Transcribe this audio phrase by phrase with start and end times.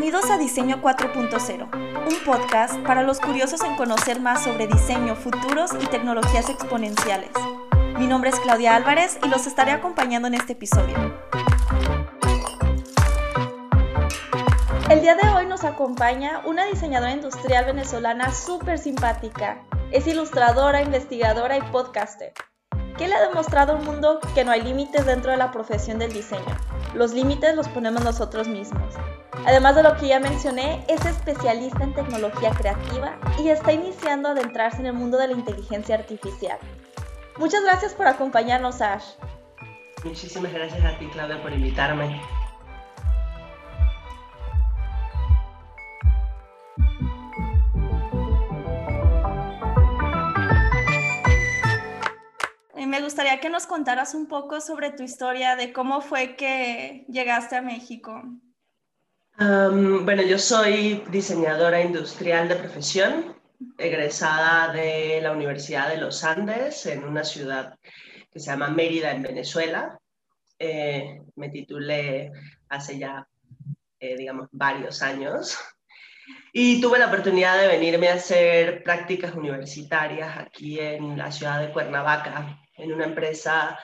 [0.00, 5.72] Bienvenidos a Diseño 4.0, un podcast para los curiosos en conocer más sobre diseño, futuros
[5.78, 7.28] y tecnologías exponenciales.
[7.98, 10.96] Mi nombre es Claudia Álvarez y los estaré acompañando en este episodio.
[14.88, 19.66] El día de hoy nos acompaña una diseñadora industrial venezolana súper simpática.
[19.92, 22.32] Es ilustradora, investigadora y podcaster
[23.00, 26.12] ¿Qué le ha demostrado al mundo que no hay límites dentro de la profesión del
[26.12, 26.54] diseño.
[26.94, 28.89] Los límites los ponemos nosotros mismos.
[29.46, 34.32] Además de lo que ya mencioné, es especialista en tecnología creativa y está iniciando a
[34.32, 36.58] adentrarse en el mundo de la inteligencia artificial.
[37.38, 39.14] Muchas gracias por acompañarnos, Ash.
[40.04, 42.20] Muchísimas gracias a ti, Claudia, por invitarme.
[52.90, 57.54] me gustaría que nos contaras un poco sobre tu historia, de cómo fue que llegaste
[57.54, 58.20] a México.
[59.40, 63.36] Bueno, yo soy diseñadora industrial de profesión,
[63.78, 67.78] egresada de la Universidad de los Andes en una ciudad
[68.30, 69.98] que se llama Mérida, en Venezuela.
[70.58, 72.32] Eh, me titulé
[72.68, 73.26] hace ya,
[73.98, 75.56] eh, digamos, varios años.
[76.52, 81.72] Y tuve la oportunidad de venirme a hacer prácticas universitarias aquí en la ciudad de
[81.72, 83.78] Cuernavaca, en una empresa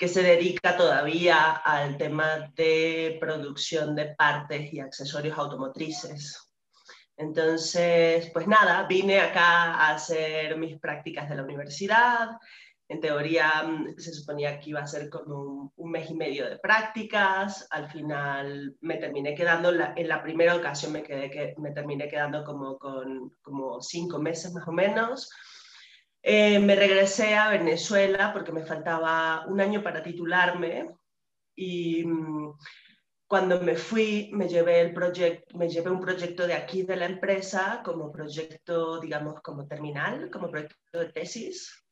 [0.00, 6.50] que se dedica todavía al tema de producción de partes y accesorios automotrices.
[7.18, 12.30] Entonces, pues nada, vine acá a hacer mis prácticas de la universidad.
[12.88, 16.58] En teoría mm, se suponía que iba a ser como un, mes y medio de
[16.58, 17.66] prácticas.
[17.68, 22.42] Al final me terminé quedando, en la primera ocasión me, quedé, que, me terminé quedando
[22.42, 25.28] como con como cinco meses más o menos.
[26.22, 30.90] Eh, me regresé a Venezuela porque me faltaba un año para titularme
[31.56, 32.58] y mm,
[33.26, 37.80] cuando me fui me llevé, el me llevé un proyecto de aquí de la empresa
[37.84, 41.84] como proyecto, digamos, como terminal, como proyecto de tesis.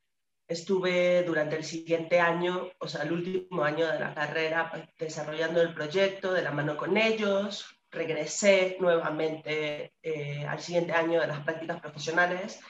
[0.46, 5.74] Estuve durante el siguiente año, o sea, el último año de la carrera, desarrollando el
[5.74, 7.66] proyecto de la mano con ellos.
[7.90, 12.60] Regresé nuevamente eh, al siguiente año de las prácticas profesionales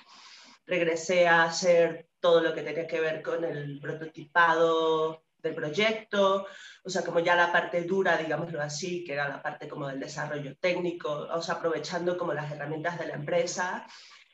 [0.69, 6.47] regresé a hacer todo lo que tenía que ver con el prototipado del proyecto,
[6.85, 10.01] o sea, como ya la parte dura, digámoslo así, que era la parte como del
[10.01, 13.87] desarrollo técnico, o sea, aprovechando como las herramientas de la empresa,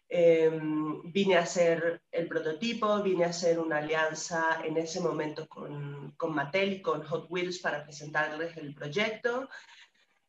[0.08, 6.12] em, vine a hacer el prototipo, vine a hacer una alianza en ese momento con,
[6.16, 9.48] con Mattel y con Hot Wheels para presentarles el proyecto.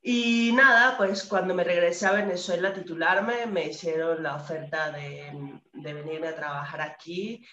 [0.08, 5.60] Y nada, pues cuando me regresé a Venezuela a titularme, me hicieron la oferta de,
[5.74, 7.44] de venirme a trabajar aquí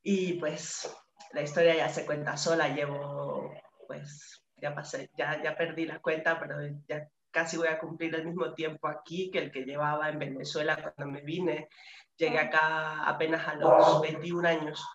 [0.00, 0.88] y pues
[1.32, 3.52] la historia ya se cuenta sola, llevo
[3.88, 6.56] pues ya pasé, ya, ya perdí la cuenta, pero
[6.86, 10.76] ya casi voy a cumplir el mismo tiempo aquí que el que llevaba en Venezuela
[10.76, 11.68] cuando me vine.
[12.16, 14.86] Llegué acá apenas a los 21 años.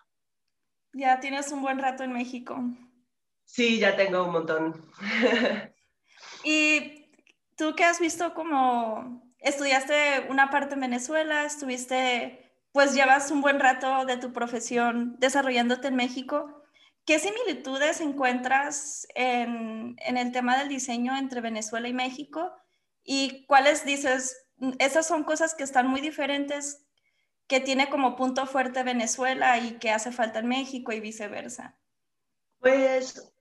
[0.94, 2.58] Ya tienes un buen rato en México.
[3.44, 4.90] Sí, ya tengo un montón.
[6.50, 7.12] Y
[7.58, 13.60] tú que has visto como estudiaste una parte en Venezuela, estuviste, pues llevas un buen
[13.60, 16.62] rato de tu profesión desarrollándote en México.
[17.04, 22.50] ¿Qué similitudes encuentras en, en el tema del diseño entre Venezuela y México?
[23.04, 24.34] ¿Y cuáles dices,
[24.78, 26.86] esas son cosas que están muy diferentes,
[27.46, 31.78] que tiene como punto fuerte Venezuela y que hace falta en México y viceversa?
[32.58, 33.34] Pues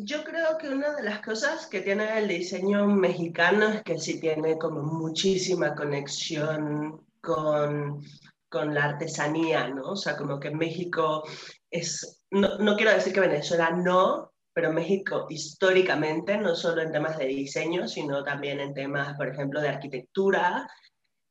[0.00, 4.20] yo creo que una de las cosas que tiene el diseño mexicano es que sí
[4.20, 8.02] tiene como muchísima conexión con,
[8.48, 9.90] con la artesanía, ¿no?
[9.92, 11.24] O sea, como que México
[11.70, 17.18] es, no, no quiero decir que Venezuela no, pero México históricamente, no solo en temas
[17.18, 20.68] de diseño, sino también en temas, por ejemplo, de arquitectura,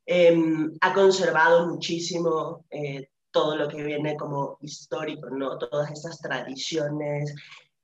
[0.05, 5.57] em, ha conservado muchísimo eh, todo lo que viene como histórico, ¿no?
[5.57, 7.35] Todas estas tradiciones,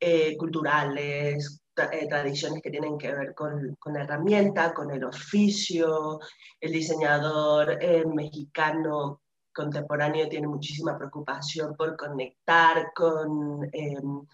[0.05, 6.19] eh, culturales, eh, tradiciones que tienen que ver con, con, la herramienta, con el oficio.
[6.59, 9.21] El diseñador eh, mexicano
[9.53, 14.27] contemporáneo tiene muchísima preocupación por conectar con, em,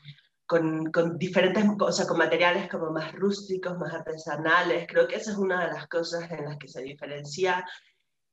[0.47, 4.87] con, con, diferentes cosas, con materiales como más rústicos, más artesanales.
[4.87, 7.63] Creo que esa es una de las cosas en las que se diferencia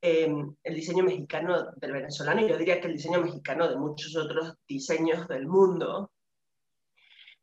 [0.00, 4.16] em, el diseño mexicano del venezolano y yo diría que el diseño mexicano de muchos
[4.16, 6.12] otros diseños del mundo,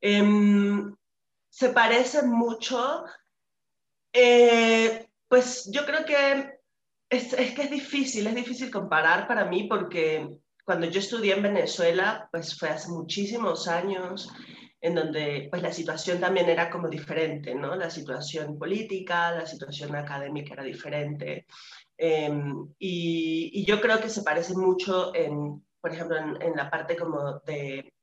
[0.06, 0.94] Em,
[1.50, 3.06] se parecen mucho.
[4.12, 6.60] Eh, pues yo creo que
[7.10, 10.28] es, es, que es difícil, es difícil comparar para mí porque
[10.66, 14.30] cuando yo estudié en Venezuela, pues fue hace muchísimos años.
[14.82, 17.74] en donde pues la situación también era como diferente, ¿no?
[17.78, 21.46] La situación política, la situación académica era diferente.
[21.98, 27.40] Em, y, yo creo que se parece mucho, en, por ejemplo, en, la parte como
[27.46, 27.94] de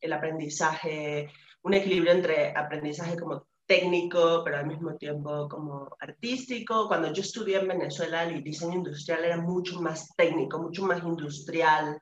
[0.00, 1.30] el aprendizaje,
[1.66, 6.86] un equilibrio entre aprendizaje como técnico, pero al mismo tiempo como artístico.
[6.86, 12.00] Cuando yo estudié en Venezuela, el diseño industrial era mucho más técnico, mucho más industrial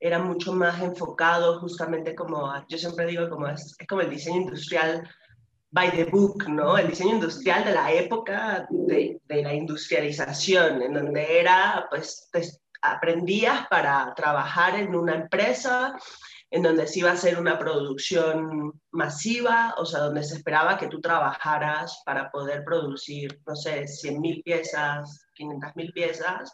[0.00, 5.08] era mucho más enfocado justamente como, yo siempre digo, como es, como el diseño industrial
[5.70, 6.78] by the book, ¿no?
[6.78, 12.30] El diseño industrial de la época de, de la industrialización, en donde era, pues,
[12.80, 15.96] aprendías para trabajar en una empresa
[16.50, 20.88] en donde se iba a hacer una producción masiva, o sea, donde se esperaba que
[20.88, 26.52] tú trabajaras para poder producir, no sé, 100.000 piezas, 500.000 piezas,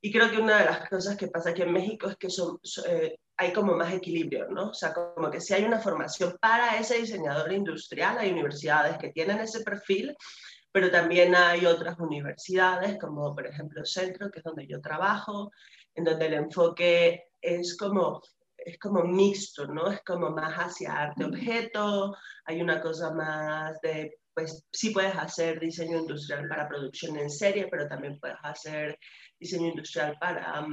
[0.00, 2.58] y creo que una de las cosas que pasa aquí en México es que son,
[2.86, 4.70] eh, hay como más equilibrio, ¿no?
[4.70, 9.10] O sea, como que si hay una formación para ese diseñador industrial, hay universidades que
[9.10, 10.16] tienen ese perfil,
[10.70, 15.50] pero también hay otras universidades, como por ejemplo Centro, que es donde yo trabajo,
[15.94, 18.22] en donde el enfoque es como
[18.68, 19.90] es como mixto, ¿no?
[19.90, 25.98] Es como más hacia arte-objeto, hay una cosa más de, pues sí puedes hacer diseño
[25.98, 28.98] industrial para producción en serie, pero también puedes hacer
[29.38, 30.66] diseño industrial para,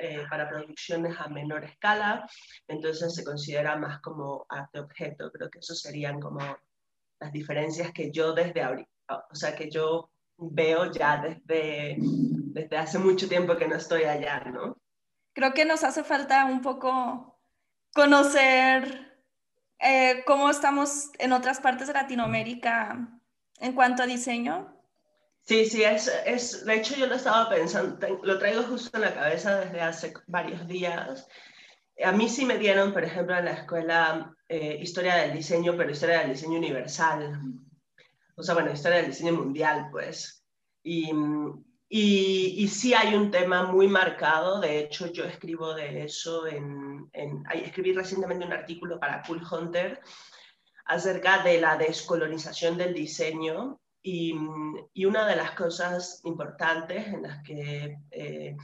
[0.00, 2.28] eh, para producciones a menor escala,
[2.66, 5.30] entonces se considera más como arte-objeto.
[5.30, 6.40] Creo que eso serían como
[7.20, 8.90] las diferencias que yo desde ahorita,
[9.30, 14.40] o sea, que yo veo ya desde, desde hace mucho tiempo que no estoy allá,
[14.44, 14.76] ¿no?
[15.34, 17.37] Creo que nos hace falta un poco
[17.94, 19.16] conocer
[19.78, 23.08] eh, cómo estamos en otras partes de Latinoamérica
[23.60, 24.78] en cuanto a diseño
[25.48, 29.14] Sí, sí, es, es, de hecho yo lo estaba pensando, lo traigo justo en la
[29.14, 31.26] cabeza desde hace varios días.
[32.04, 35.90] A mí sí me dieron, por ejemplo, en la escuela eh, historia del diseño, pero
[35.90, 37.40] historia del diseño universal.
[38.36, 40.44] O sea, bueno, historia del diseño mundial, pues.
[40.82, 41.10] Y,
[41.90, 47.44] y, sí hay un tema muy marcado, de hecho yo escribo de eso, en, en,
[47.52, 50.00] escribí recientemente un artículo para Cool Hunter
[50.84, 54.32] acerca de la descolonización del diseño y,
[55.06, 58.56] una de las cosas importantes en las que eh,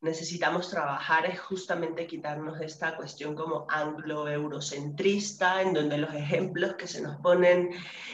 [0.00, 7.00] necesitamos trabajar es justamente quitarnos esta cuestión como anglo-eurocentrista, en donde los ejemplos que se
[7.00, 7.70] nos ponen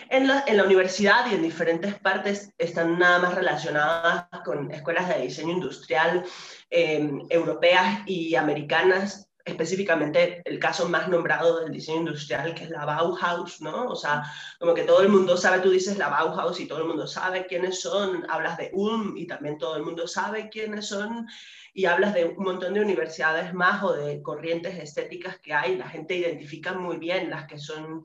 [0.08, 5.52] en la, universidad y en diferentes partes están nada más relacionadas con escuelas de diseño
[5.52, 6.24] industrial
[6.70, 12.86] eh, europeas y americanas específicamente el caso más nombrado del diseño industrial, que es la
[12.86, 13.88] Bauhaus, ¿no?
[13.88, 14.24] O sea,
[14.58, 17.46] como que todo el mundo sabe, tú dices la Bauhaus y todo el mundo sabe
[17.46, 21.26] quiénes son, hablas de Ulm y también todo el mundo sabe quiénes son,
[21.74, 25.88] y hablas de un montón de universidades más o de corrientes estéticas que hay, la
[25.88, 28.04] gente identifica muy bien las que son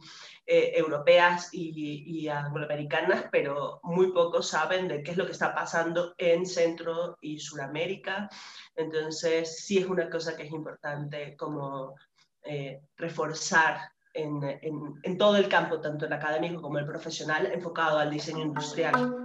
[0.52, 5.54] eh, europeas y, y angloamericanas, pero muy pocos saben de qué es lo que está
[5.54, 8.28] pasando en Centro y Sudamérica.
[8.76, 11.94] Entonces, sí es una cosa que es importante como
[12.42, 14.42] eh, reforzar en,
[15.04, 19.16] en, todo el campo, tanto el académico como el profesional, enfocado al diseño industrial.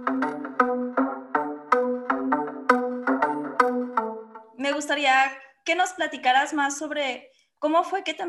[4.59, 5.31] Me gustaría
[5.63, 7.31] que nos platicaras más sobre
[7.65, 8.23] ¿Cómo fue que te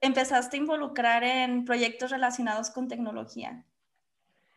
[0.00, 3.64] empezaste a involucrar en proyectos relacionados con tecnología?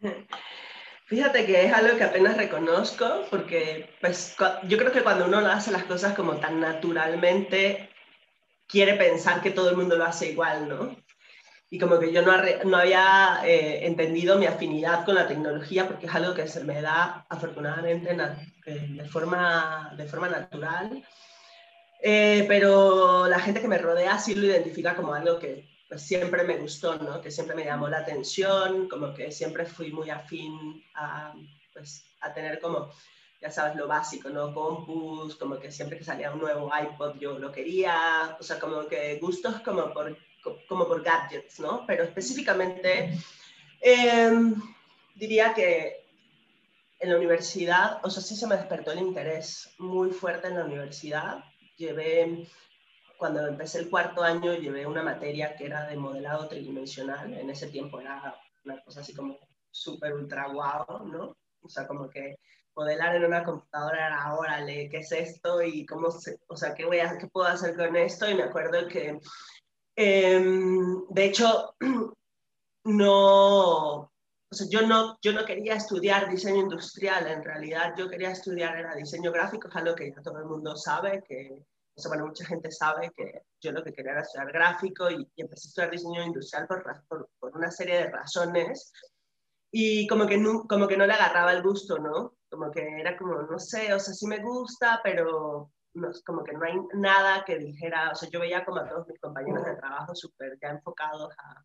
[1.06, 5.70] Fíjate que es algo que apenas reconozco porque pues, yo creo que cuando uno hace
[5.70, 7.92] las cosas como tan naturalmente,
[8.66, 10.98] quiere pensar que todo el mundo lo hace igual, ¿no?
[11.70, 12.34] Y como que yo no,
[12.66, 16.82] no había eh, entendido mi afinidad con la tecnología porque es algo que se me
[16.82, 18.18] da afortunadamente
[18.66, 21.04] eh, de, forma, de forma natural
[22.06, 26.44] eh, pero la gente que me rodea sí lo identifica como algo que pues, siempre
[26.44, 27.22] me gustó, ¿no?
[27.22, 31.34] que siempre me llamó la atención, como que siempre fui muy afín a,
[31.72, 32.92] pues, a tener como,
[33.42, 34.54] ya sabes, lo básico, ¿no?
[34.54, 38.86] Compus, como que siempre que salía un nuevo iPod yo lo quería, o sea, como
[38.86, 40.18] que gustos como por,
[40.68, 41.86] como por gadgets, ¿no?
[41.88, 43.18] Pero específicamente
[43.80, 44.56] em,
[45.16, 46.04] diría que
[47.00, 50.66] en la universidad, o sea, sí se me despertó el interés muy fuerte en la
[50.66, 51.46] universidad
[51.78, 52.48] llevé,
[53.18, 57.34] cuando empecé el cuarto año, llevé una materia que era de modelado tridimensional.
[57.34, 59.38] En ese tiempo era una cosa así como
[59.72, 61.36] súper ultra guau, ¿no?
[61.62, 62.38] O sea, como que
[62.76, 65.62] modelar en una computadora era, órale, ¿qué es esto?
[65.62, 68.30] Y cómo, se, o sea, ¿qué, voy a, ¿qué puedo hacer con esto?
[68.30, 69.20] Y me acuerdo que,
[69.96, 71.76] em, de hecho,
[72.86, 74.13] no,
[74.54, 78.78] o sea, yo no, yo no quería estudiar diseño industrial, en realidad yo quería estudiar
[78.78, 81.66] era diseño gráfico, es algo que ya todo el mundo sabe, que
[82.08, 85.70] bueno, mucha gente sabe que yo lo que quería era estudiar gráfico y, empecé a
[85.70, 88.92] estudiar diseño industrial por, por, por, una serie de razones
[89.72, 92.36] y como que, no, como que no le agarraba el gusto, ¿no?
[92.48, 96.54] Como que era como, no sé, o sea, sí me gusta, pero no, como que
[96.54, 99.78] no hay nada que dijera, o sea, yo veía como a todos mis compañeros de
[99.78, 101.64] trabajo súper ya enfocados a,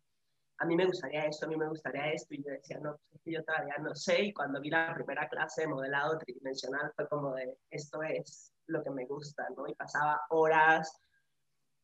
[0.59, 3.21] a mí me gustaría esto, a mí me gustaría esto, y yo decía, no, pues
[3.25, 7.33] yo todavía no sé, y cuando vi la primera clase de modelado tridimensional fue como
[7.33, 9.67] de, esto es lo que me gusta, ¿no?
[9.67, 11.01] Y pasaba horas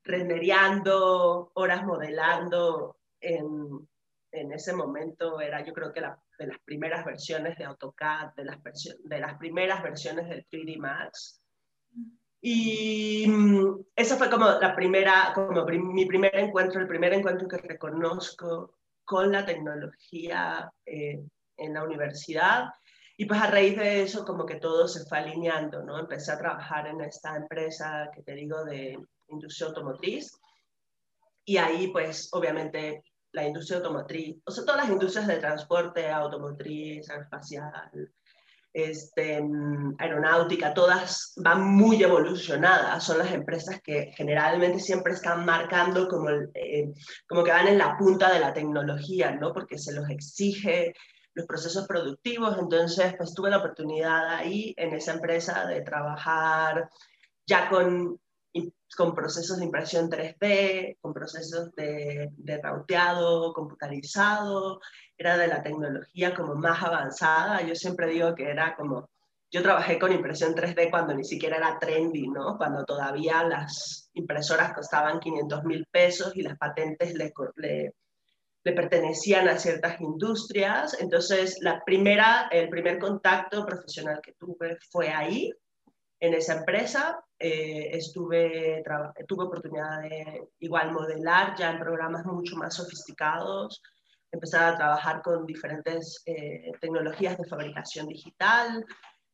[0.03, 3.88] rendereando, horas modelando, en,
[4.32, 8.60] en ese momento era yo creo que de las primeras versiones de AutoCAD, de las,
[9.03, 11.41] de las primeras versiones del 3D Max,
[12.42, 17.58] y mm, esa fue como la primera, como mi primer encuentro, el primer encuentro que
[17.58, 21.24] reconozco con la tecnología eh,
[21.58, 22.65] en la universidad.
[23.18, 25.98] Y pues a raíz de eso como que todo se fue alineando, ¿no?
[25.98, 28.98] Empecé a trabajar en esta empresa que te digo de
[29.30, 30.38] industria automotriz.
[31.46, 37.10] Y ahí pues obviamente la industria automotriz, o sea, todas las industrias de transporte, automotriz,
[37.10, 38.12] aeroespacial,
[38.75, 39.41] este,
[40.00, 46.91] aeronáutica, todas van muy evolucionadas, son las empresas que generalmente siempre están marcando como, eh,
[47.25, 49.53] como que van en la punta de la tecnología, ¿no?
[49.53, 50.94] Porque se los exige
[51.34, 56.89] los procesos productivos, entonces pues tuve la oportunidad ahí en esa empresa de trabajar
[57.48, 58.20] ya con
[58.96, 64.80] con procesos de impresión 3D, con procesos de, de rauteado computarizado,
[65.18, 67.62] era de la tecnología como más avanzada.
[67.62, 69.10] Yo siempre digo que era como,
[69.51, 72.58] yo trabajé con impresión 3D cuando ni siquiera era trendy, ¿no?
[72.58, 77.94] Cuando todavía las impresoras costaban 500 mil pesos y las patentes le, le,
[78.63, 80.98] le, pertenecían a ciertas industrias.
[81.00, 85.51] Entonces, la primera, el primer contacto profesional que tuve fue ahí,
[86.20, 87.20] en esa empresa.
[87.38, 88.84] Eh, estuve,
[89.28, 93.82] tuve oportunidad de igual modelar ya en programas mucho más sofisticados,
[94.32, 98.86] empezar a trabajar con diferentes eh, tecnologías de fabricación digital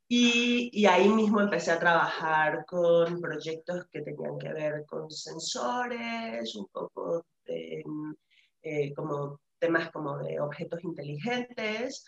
[0.08, 6.54] y, y, ahí mismo empecé a trabajar con proyectos que tenían que ver con sensores,
[6.56, 7.82] un poco de,
[8.62, 12.04] eh, como temas como de objetos inteligentes.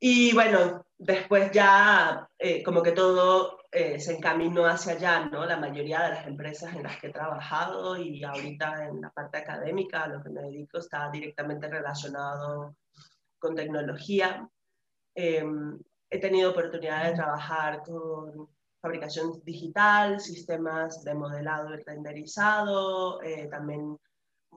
[0.00, 2.28] Y bueno, después ya
[2.64, 5.46] como que todo eh, se encaminó hacia allá, ¿no?
[5.46, 9.38] La mayoría de las empresas en las que he trabajado y ahorita en la parte
[9.38, 12.74] académica a lo que me dedico está directamente relacionado
[13.38, 14.48] con tecnología.
[15.14, 15.78] Em,
[16.10, 18.48] he tenido oportunidad de trabajar con
[18.80, 23.96] fabricación digital, sistemas de modelado y renderizado, eh, también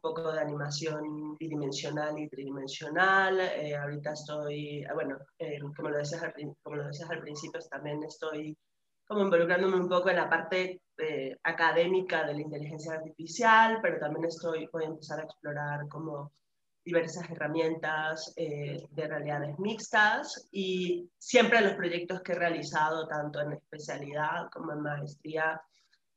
[0.04, 3.40] poco de animación bidimensional y tridimensional.
[3.40, 5.18] Eh, ahorita estoy, bueno,
[5.78, 8.58] como, lo decías al, como lo decías al principio, también estoy
[9.08, 14.26] como involucrándome un poco en la parte eh, académica de la inteligencia artificial, pero también
[14.26, 16.34] estoy, voy a empezar a explorar como
[16.84, 23.54] diversas herramientas eh, de realidades mixtas y siempre los proyectos que he realizado, tanto en
[23.54, 25.62] especialidad como en maestría,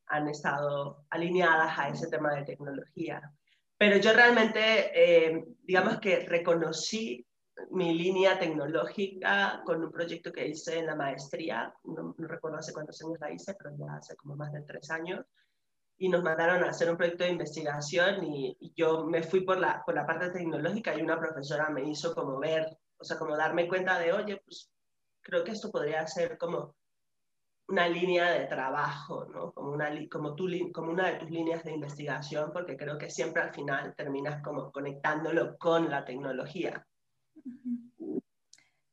[0.09, 3.33] han estado alineadas a ese tema de tecnología.
[3.79, 7.27] Pero yo realmente, eh, digamos que reconocí
[7.71, 13.03] mi línea tecnológica con un proyecto que hice en la maestría, no, recuerdo hace cuántos
[13.03, 15.25] años la hice, pero ya hace como más de tres años,
[15.99, 19.83] y nos mandaron a hacer un proyecto de investigación y, yo me fui por la,
[19.85, 23.67] por la parte tecnológica y una profesora me hizo como ver, o sea, como darme
[23.69, 24.71] cuenta de, oye, pues
[25.23, 26.77] creo que esto podría ser como
[27.69, 29.53] una línea de trabajo, ¿no?
[29.53, 33.43] Como una, como, tu, como una de tus líneas de investigación, porque creo que siempre
[33.43, 36.87] al final terminas como conectándolo con la tecnología.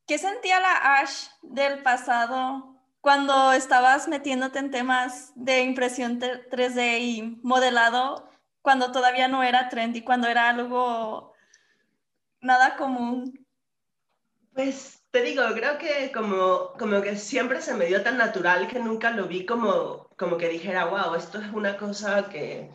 [0.07, 7.39] ¿Qué sentía la Ash del pasado cuando estabas metiéndote en temas de impresión 3D y
[7.43, 8.29] modelado
[8.61, 11.33] cuando todavía no era trendy, cuando era algo
[12.41, 13.45] nada común?
[14.53, 18.79] Pues te digo, creo que como, como que siempre se me dio tan natural que
[18.79, 22.71] nunca lo vi como, como que dijera, wow, esto es una cosa que,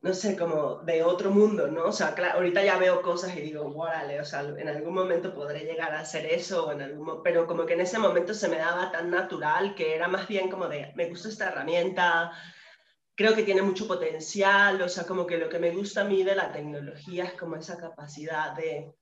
[0.00, 1.84] no sé, como de otro mundo, ¿no?
[1.84, 5.60] O sea, ahorita ya veo cosas y digo, órale, o sea, en algún momento podré
[5.66, 8.90] llegar a hacer eso, en algún, pero como que en ese momento se me daba
[8.90, 12.32] tan natural que era más bien como de, me gusta esta herramienta,
[13.14, 16.24] creo que tiene mucho potencial, o sea, como que lo que me gusta a mí
[16.24, 18.94] de la tecnología es como esa capacidad de,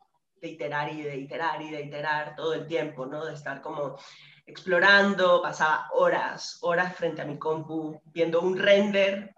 [0.43, 3.25] de iterar y de iterar y de iterar todo el tiempo, ¿no?
[3.25, 3.97] De estar como
[4.45, 9.33] explorando, pasaba horas, horas frente a mi compu, viendo un render,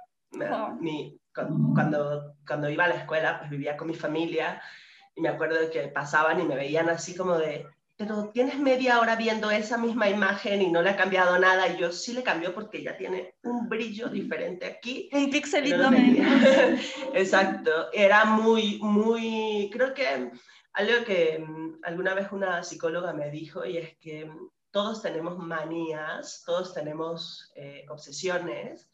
[0.80, 1.20] mi,
[1.75, 4.62] cuando, cuando iba a la escuela, pues vivía con mi familia
[5.14, 8.99] y me acuerdo de que pasaban y me veían así como de, pero tienes media
[8.99, 11.68] hora viendo esa misma imagen y no le ha cambiado nada.
[11.68, 15.08] Y yo sí le cambió porque ya tiene un brillo diferente aquí.
[15.12, 15.96] Un pixelito no
[17.14, 17.92] Exacto.
[17.92, 20.32] Era muy, muy, creo que
[20.74, 24.30] algo que mm, alguna vez una psicóloga me dijo y es que
[24.70, 28.88] todos tenemos manías, todos tenemos eh, obsesiones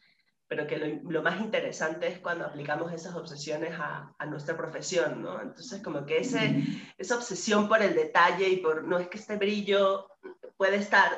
[0.51, 5.41] pero que lo, más interesante es cuando aplicamos esas obsesiones a, a, nuestra profesión, ¿no?
[5.41, 6.65] Entonces, como que ese,
[6.99, 10.09] esa obsesión por el detalle y por, no es que este brillo
[10.57, 11.13] puede estar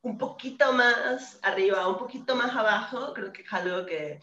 [0.00, 4.18] un poquito más arriba, un poquito más abajo, creo que es algo que,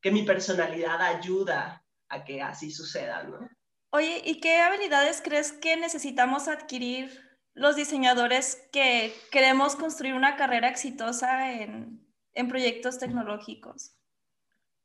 [0.00, 3.48] que mi personalidad ayuda a que así suceda, ¿no?
[3.92, 7.10] Oye, ¿y qué habilidades crees que necesitamos adquirir
[7.54, 13.96] los diseñadores que queremos construir una carrera exitosa en, en proyectos tecnológicos?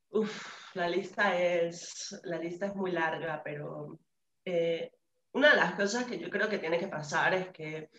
[0.09, 3.99] Uf, la lista es, la lista es muy larga, pero
[4.43, 4.91] eh,
[5.33, 7.89] una de las cosas que yo creo que tiene que pasar es que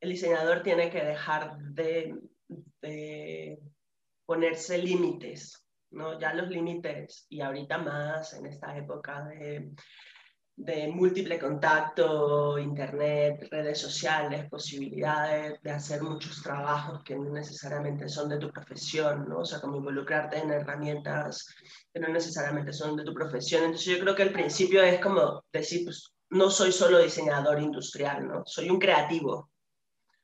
[0.00, 2.18] el diseñador tiene que dejar de,
[2.82, 3.60] de
[4.26, 6.18] ponerse límites, ¿no?
[6.18, 9.70] Ya los límites, y ahorita más en esta época de
[10.56, 18.28] de múltiple contacto, internet, redes sociales, posibilidades de hacer muchos trabajos que no necesariamente son
[18.28, 19.40] de tu profesión, ¿no?
[19.40, 21.52] O sea, como involucrarte en herramientas
[21.92, 23.64] que no necesariamente son de tu profesión.
[23.64, 28.26] Entonces yo creo que el principio es como decir, pues no soy solo diseñador industrial,
[28.28, 28.42] ¿no?
[28.46, 29.50] Soy un creativo.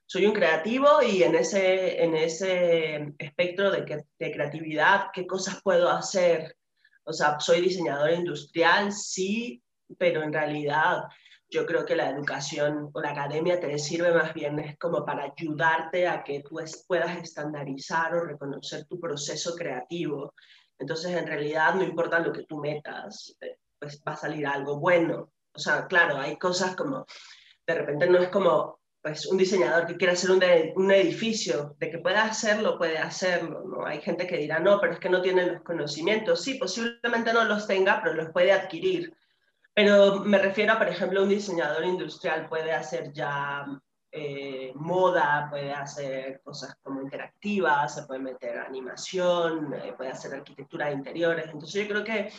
[0.06, 5.88] Soy un creativo y en ese, en ese espectro de, de creatividad, ¿qué cosas puedo
[5.88, 6.56] hacer?
[7.04, 9.62] O sea, soy diseñador industrial, sí,
[9.98, 11.04] pero en realidad
[11.50, 16.06] yo creo que la educación o la academia te sirve más bien como para ayudarte
[16.06, 20.34] a que tú puedas estandarizar o reconocer tu proceso creativo.
[20.78, 24.78] Entonces, en realidad, no importa lo que tú metas, eh, pues va a salir algo
[24.78, 25.32] bueno.
[25.52, 27.04] O sea, claro, hay cosas como,
[27.66, 30.42] de repente no es como pues un diseñador que quiere hacer un,
[30.76, 33.86] un, edificio, de que pueda hacerlo, puede hacerlo, ¿no?
[33.86, 36.42] Hay gente que dirá, no, pero es que no tiene los conocimientos.
[36.42, 39.14] Sí, posiblemente no los tenga, pero los puede adquirir.
[39.82, 43.64] Pero me refiero a, por ejemplo, un diseñador industrial puede hacer ya
[44.12, 50.88] eh, moda, puede hacer cosas como interactivas, se puede meter animación, eh, puede hacer arquitectura
[50.88, 51.46] de interiores.
[51.46, 52.30] Entonces yo creo que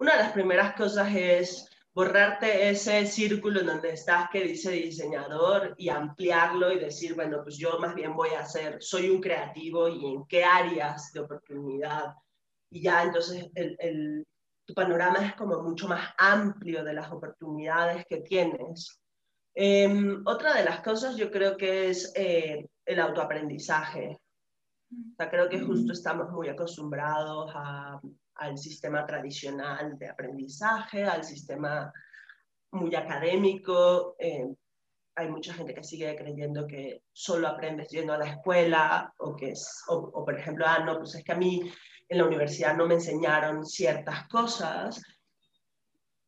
[0.00, 5.76] una de las primeras cosas es borrarte ese círculo en donde estás que dice diseñador
[5.78, 9.88] y ampliarlo y decir, bueno, pues yo más bien voy a hacer, soy un creativo
[9.88, 12.14] y en qué áreas de oportunidad.
[12.70, 14.26] Y ya entonces el, el
[14.68, 19.00] tu panorama es como mucho más amplio de las oportunidades que tienes.
[19.54, 24.18] Em, otra de las cosas yo creo que es eh, el autoaprendizaje.
[24.92, 27.50] O sea, creo que justo estamos muy acostumbrados
[28.34, 31.90] al sistema tradicional de aprendizaje, al sistema
[32.72, 34.16] muy académico.
[34.18, 34.48] Eh,
[35.14, 39.52] hay mucha gente que sigue creyendo que solo aprendes yendo a la escuela o que
[39.52, 41.72] es, o, por ejemplo, ah, no, pues es que a mí
[42.08, 45.00] en la universidad no me enseñaron ciertas cosas.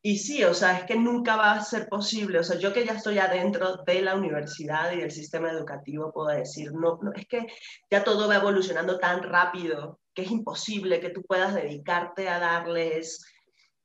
[0.02, 2.38] Y sí, o sea, es que nunca va a ser posible.
[2.38, 6.28] O sea, yo que ya estoy adentro de la universidad y del sistema educativo, puedo
[6.28, 7.46] decir, no, no, es que
[7.90, 13.24] ya todo va evolucionando tan rápido que es imposible que tú puedas dedicarte a darles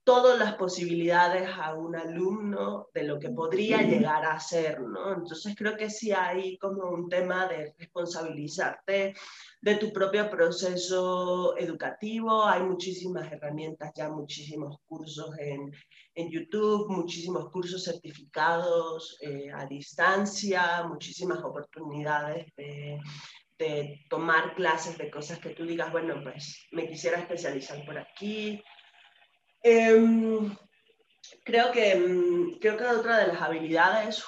[0.06, 5.14] todas las posibilidades a un alumno de lo que podría llegar a ser, ¿no?
[5.14, 9.16] Entonces creo que sí hay como un tema de responsabilizarte
[9.62, 15.72] de tu propio proceso educativo, hay muchísimas herramientas ya, muchísimos cursos en,
[16.14, 23.00] en YouTube, muchísimos cursos certificados eh, a distancia, muchísimas oportunidades de,
[23.58, 28.62] de tomar clases de cosas que tú digas, bueno, pues me quisiera especializar por aquí,
[29.68, 30.56] Em,
[31.44, 34.24] creo, que, em, creo que otra de las habilidades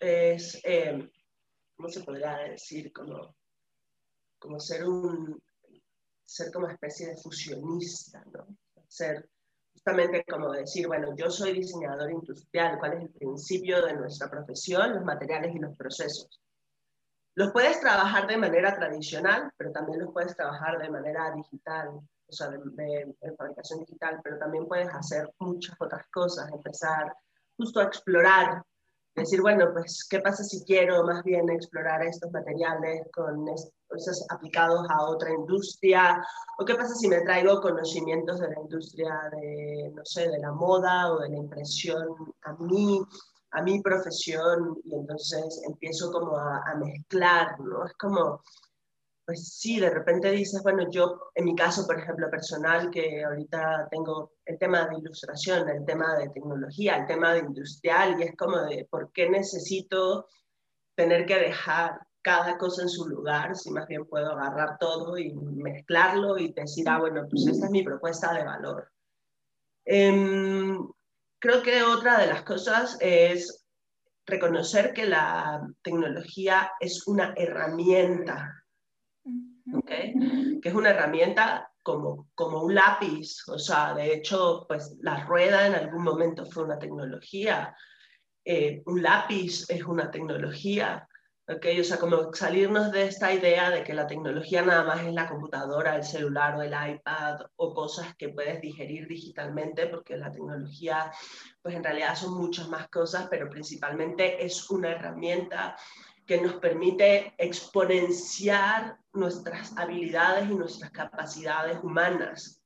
[0.00, 1.08] es, em,
[1.76, 2.92] ¿cómo se podría decir?
[2.92, 3.36] Como,
[4.40, 5.40] como ser un,
[6.24, 8.48] ser como especie de fusionista, ¿no?
[8.88, 9.30] Ser
[9.72, 14.94] justamente como decir, bueno, yo soy diseñador industrial, ¿cuál es el principio de nuestra profesión?
[14.94, 16.40] Los materiales y los procesos.
[17.34, 22.32] Los puedes trabajar de manera tradicional, pero también los puedes trabajar de manera digital o
[22.32, 27.12] sea, de, fabricación digital, pero también puedes hacer muchas otras cosas, empezar
[27.56, 28.62] justo a explorar,
[29.14, 34.86] decir, bueno, pues, ¿qué pasa si quiero más bien explorar estos materiales con estos aplicados
[34.88, 36.24] a otra industria?
[36.58, 40.52] ¿O qué pasa si me traigo conocimientos de la industria de, no sé, de la
[40.52, 42.06] moda o de la impresión
[42.42, 43.02] a mí?
[43.52, 47.84] A mi profesión y entonces empiezo como a, a mezclar, ¿no?
[47.84, 48.40] Es como
[49.30, 53.86] pues sí, de repente dices, bueno, yo en mi caso, por ejemplo, personal, que ahorita
[53.88, 58.36] tengo el tema de ilustración, el tema de tecnología, el tema de industrial, y es
[58.36, 60.26] como de por qué necesito
[60.96, 65.32] tener que dejar cada cosa en su lugar, si más bien puedo agarrar todo y
[65.32, 68.90] mezclarlo y decir, ah, bueno, pues esta es mi propuesta de valor.
[69.84, 70.76] Em,
[71.40, 73.66] creo que otra de las cosas es
[74.26, 78.62] reconocer que la tecnología es una herramienta,
[79.74, 80.14] ¿okay?
[80.62, 85.66] que es una herramienta como, como un lápiz, o sea, de hecho, pues la rueda
[85.66, 87.74] en algún momento fue una tecnología,
[88.44, 91.08] eh, un lápiz es una tecnología,
[91.46, 95.28] o sea, como salirnos de esta idea de que la tecnología nada más es la
[95.28, 101.10] computadora, el celular o el iPad o cosas que puedes digerir digitalmente, porque la tecnología,
[101.60, 105.76] pues en realidad son muchas más cosas, pero principalmente es una herramienta
[106.24, 112.62] que nos permite exponenciar nuestras habilidades y nuestras capacidades humanas.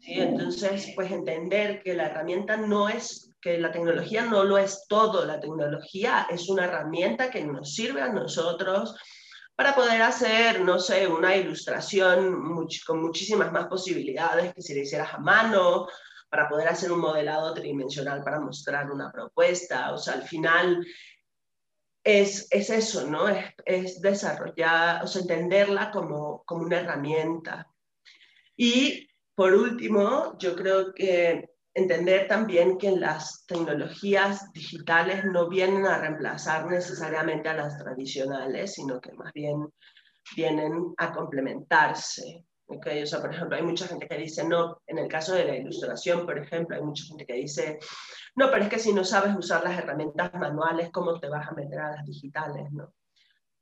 [0.00, 0.14] ¿sí?
[0.14, 5.24] Entonces, pues entender que la herramienta no es que la tecnología no lo es todo,
[5.24, 8.94] la tecnología es una herramienta que nos sirve a nosotros
[9.54, 15.14] para poder hacer, no sé, una ilustración con muchísimas más posibilidades que si la hicieras
[15.14, 15.86] a mano,
[16.30, 19.92] para poder hacer un modelado tridimensional para mostrar una propuesta.
[19.92, 20.86] O sea, al final
[22.04, 23.28] es, es eso, ¿no?
[23.28, 27.68] Es, es, desarrollar, o sea, entenderla como, como una herramienta.
[28.56, 35.98] Y por último, yo creo que entender también que las tecnologías digitales no vienen a
[35.98, 39.68] reemplazar necesariamente a las tradicionales, sino que más bien
[40.36, 42.44] vienen a complementarse.
[42.66, 43.02] Okay?
[43.02, 45.56] O sea, por ejemplo, hay mucha gente que dice, no, en el caso de la
[45.56, 47.78] ilustración, por ejemplo, hay mucha gente que dice,
[48.36, 51.52] no, pero es que si no sabes usar las herramientas manuales, ¿cómo te vas a
[51.52, 52.70] meter a las digitales?
[52.70, 52.92] ¿no?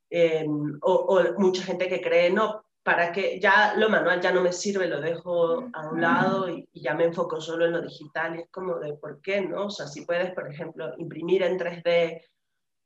[0.09, 4.41] Em, o, o, mucha gente que cree, no, para que ya lo manual ya no
[4.41, 8.35] me sirve, lo dejo a un lado y, ya me enfoco solo en lo digital.
[8.35, 9.65] Y es como de por qué, ¿no?
[9.65, 12.21] O sea, si puedes, por ejemplo, imprimir en 3D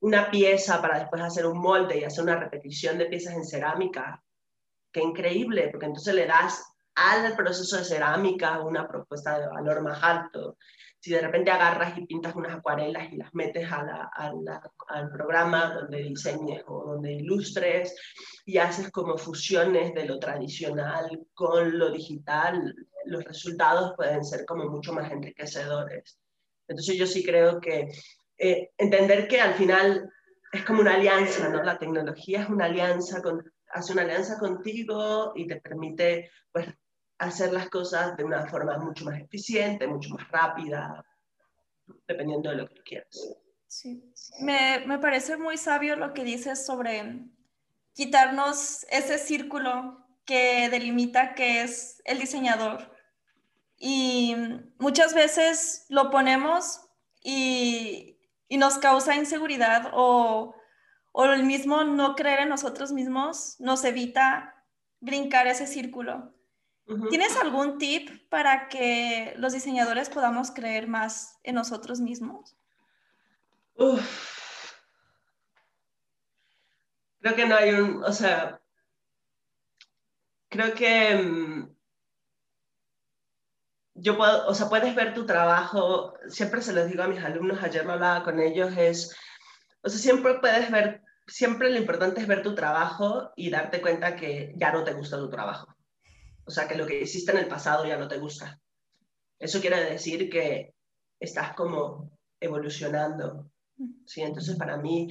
[0.02, 4.22] una pieza para después hacer un molde y hacer una repetición de piezas en cerámica,
[4.92, 6.64] qué increíble, porque entonces le das
[6.96, 10.58] al proceso de cerámica una propuesta de valor más alto.
[11.04, 16.64] Si de repente agarras y pintas unas acuarelas y las metes al programa donde diseñes
[16.66, 17.94] o donde ilustres
[18.46, 24.70] y haces como fusiones de lo tradicional con lo digital, los resultados pueden ser como
[24.70, 26.18] mucho más enriquecedores.
[26.70, 27.92] Entonces yo sí creo que
[28.38, 30.10] eh, entender que al final
[30.54, 31.62] es como una alianza, ¿no?
[31.64, 36.66] La tecnología es una alianza, con, hace una alianza contigo y te permite pues
[37.26, 41.06] hacer las cosas de una forma mucho más eficiente, mucho más rápida,
[42.08, 43.36] dependiendo de lo que quieras.
[43.68, 44.04] Sí,
[44.40, 47.26] me, me parece muy sabio lo que dices sobre
[47.94, 52.92] quitarnos ese círculo que delimita que es el diseñador.
[53.78, 54.36] Y
[54.78, 56.82] muchas veces lo ponemos
[57.22, 60.56] y, y nos causa inseguridad o,
[61.12, 64.56] o el mismo no creer en nosotros mismos nos evita
[65.00, 66.34] brincar ese círculo.
[67.10, 72.56] ¿Tienes algún tip para que los diseñadores podamos creer más en nosotros mismos?
[77.22, 78.60] Creo que no hay un, o sea,
[80.50, 81.74] creo que mm,
[83.96, 87.64] yo puedo, o sea, puedes ver tu trabajo, siempre se los digo a mis alumnos,
[87.64, 89.16] ayer lo hablaba con ellos, es,
[89.82, 94.18] o sea, siempre puedes ver, siempre lo importante es ver tu trabajo y darte cuenta
[94.18, 95.73] que ya no te gusta tu trabajo.
[96.46, 98.60] O sea, que lo que hiciste en el pasado ya no te gusta.
[99.40, 100.74] Eso quiere decir que
[101.20, 103.50] estás como evolucionando.
[104.06, 104.22] ¿sí?
[104.22, 105.10] Entonces, para mí,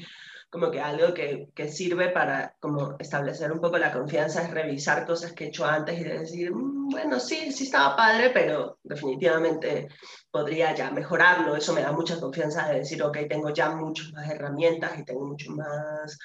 [0.50, 5.06] como que algo que, que, sirve para como establecer un poco la confianza es revisar
[5.06, 9.88] cosas que he hecho antes y decir, mm, bueno, sí, sí estaba padre, pero definitivamente
[10.30, 11.56] podría ya mejorarlo.
[11.56, 15.24] Eso me da mucha confianza de decir, ok, tengo ya muchas más herramientas y tengo
[15.24, 16.18] mucho más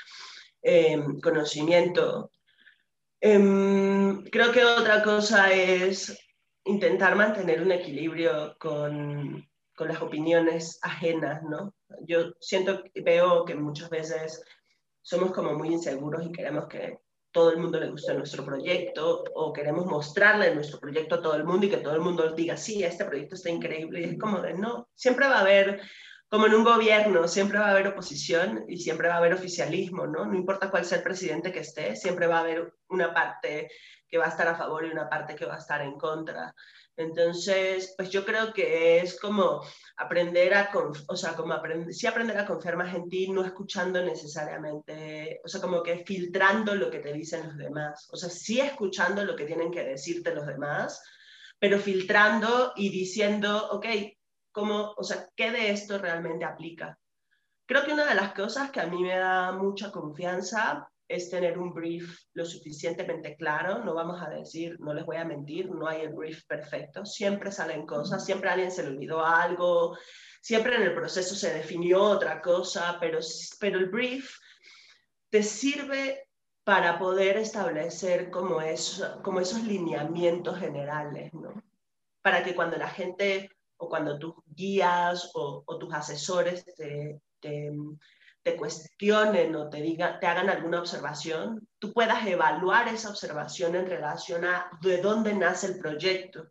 [0.61, 2.31] eh, conocimiento
[3.19, 6.17] Em, creo que otra cosa es
[6.65, 11.73] intentar mantener un equilibrio con, con, las opiniones ajenas, ¿no?
[12.01, 14.43] Yo siento, veo que muchas veces
[15.01, 16.99] somos como muy inseguros y queremos que
[17.31, 21.43] todo el mundo le guste nuestro proyecto o queremos mostrarle nuestro proyecto a todo el
[21.43, 24.01] mundo y que todo el mundo diga, sí, este proyecto está increíble.
[24.01, 25.81] Y es como de, no, siempre va a haber
[26.29, 30.05] como en un gobierno, siempre va a haber oposición y siempre va a haber oficialismo,
[30.07, 30.25] ¿no?
[30.25, 33.69] No importa cuál sea el presidente que esté, siempre va a haber una parte
[34.07, 36.53] que va a estar a favor y una parte que va a estar en contra.
[36.97, 39.61] Entonces, pues yo creo que es como
[39.97, 40.71] aprender a,
[41.07, 45.47] o sea, como aprender, sí aprender a confiar más en ti, no escuchando necesariamente, o
[45.47, 49.35] sea, como que filtrando lo que te dicen los demás, o sea, sí escuchando lo
[49.35, 51.01] que tienen que decirte los demás,
[51.59, 53.85] pero filtrando y diciendo, ok,
[54.57, 56.97] cómo, o sea, qué de esto realmente aplica.
[57.67, 61.59] creo que una de las cosas que a mí me da mucha confianza es tener
[61.59, 63.83] un brief lo suficientemente claro.
[63.83, 67.05] No vamos a decir, no les voy a mentir, no hay el brief perfecto.
[67.05, 69.95] Siempre salen cosas, siempre a alguien se le olvidó algo,
[70.41, 73.19] siempre en el proceso se definió otra cosa, pero,
[73.59, 74.37] pero el brief
[75.29, 76.29] te sirve
[76.63, 78.57] para poder establecer como,
[79.21, 81.53] como esos lineamientos generales, ¿no?
[82.23, 87.21] Para que cuando la gente o cuando tus guías o, tus asesores te,
[88.47, 93.85] te cuestionen o te, diga, te hagan alguna observación, tú puedas evaluar esa observación en
[93.85, 96.47] relación a de dónde nace el proyecto.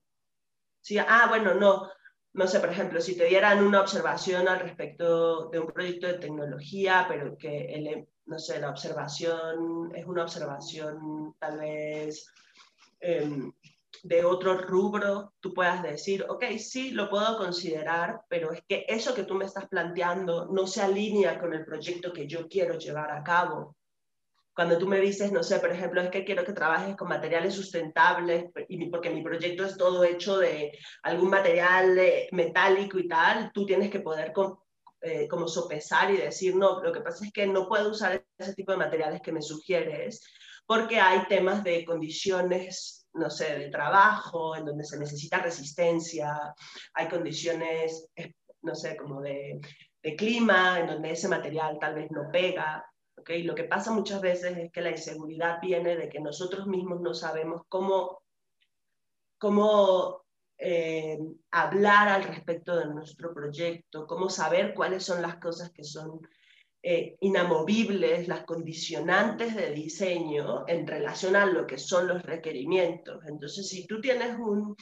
[0.82, 0.98] ¿Sí?
[0.98, 1.90] Ah, bueno, no,
[2.34, 6.18] no sé, por ejemplo, si te dieran una observación al respecto de un proyecto de
[6.18, 12.30] tecnología, pero que, el, no sé, la observación es una observación tal vez
[13.00, 13.50] em,
[14.02, 19.14] de otro rubro, tú puedas decir, ok, sí, lo puedo considerar, pero es que eso
[19.14, 23.10] que tú me estás planteando no se alinea con el proyecto que yo quiero llevar
[23.10, 23.76] a cabo.
[24.54, 27.54] Cuando tú me dices, no sé, por ejemplo, es que quiero que trabajes con materiales
[27.54, 33.50] sustentables, y porque mi proyecto es todo hecho de algún material eh, metálico y tal,
[33.52, 34.32] tú tienes que poder
[35.02, 38.54] eh, como sopesar y decir, no, lo que pasa es que no puedo usar ese
[38.54, 40.22] tipo de materiales que me sugieres,
[40.66, 46.54] porque hay temas de condiciones no sé, de trabajo, en donde se necesita resistencia,
[46.94, 49.60] hay condiciones, eh, no sé, como de,
[50.16, 52.88] clima, en donde ese material tal vez no pega.
[53.16, 53.42] ¿okay?
[53.42, 57.12] Lo que pasa muchas veces es que la inseguridad viene de que nosotros mismos no
[57.12, 58.22] sabemos cómo,
[59.36, 60.24] cómo
[60.58, 61.18] eh,
[61.50, 66.20] hablar al respecto de nuestro proyecto, cómo saber cuáles son las cosas que son
[66.88, 73.24] eh, inamovibles, las condicionantes de diseño en relación a lo que son los requerimientos.
[73.26, 74.76] Entonces, si tú tienes un,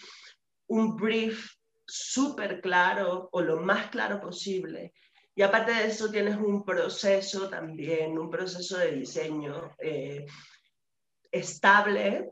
[0.67, 1.55] un brief
[1.87, 4.93] súper claro o lo más claro posible,
[5.35, 10.27] y aparte de eso tienes un proceso también, un proceso de diseño eh,
[11.33, 12.29] estable,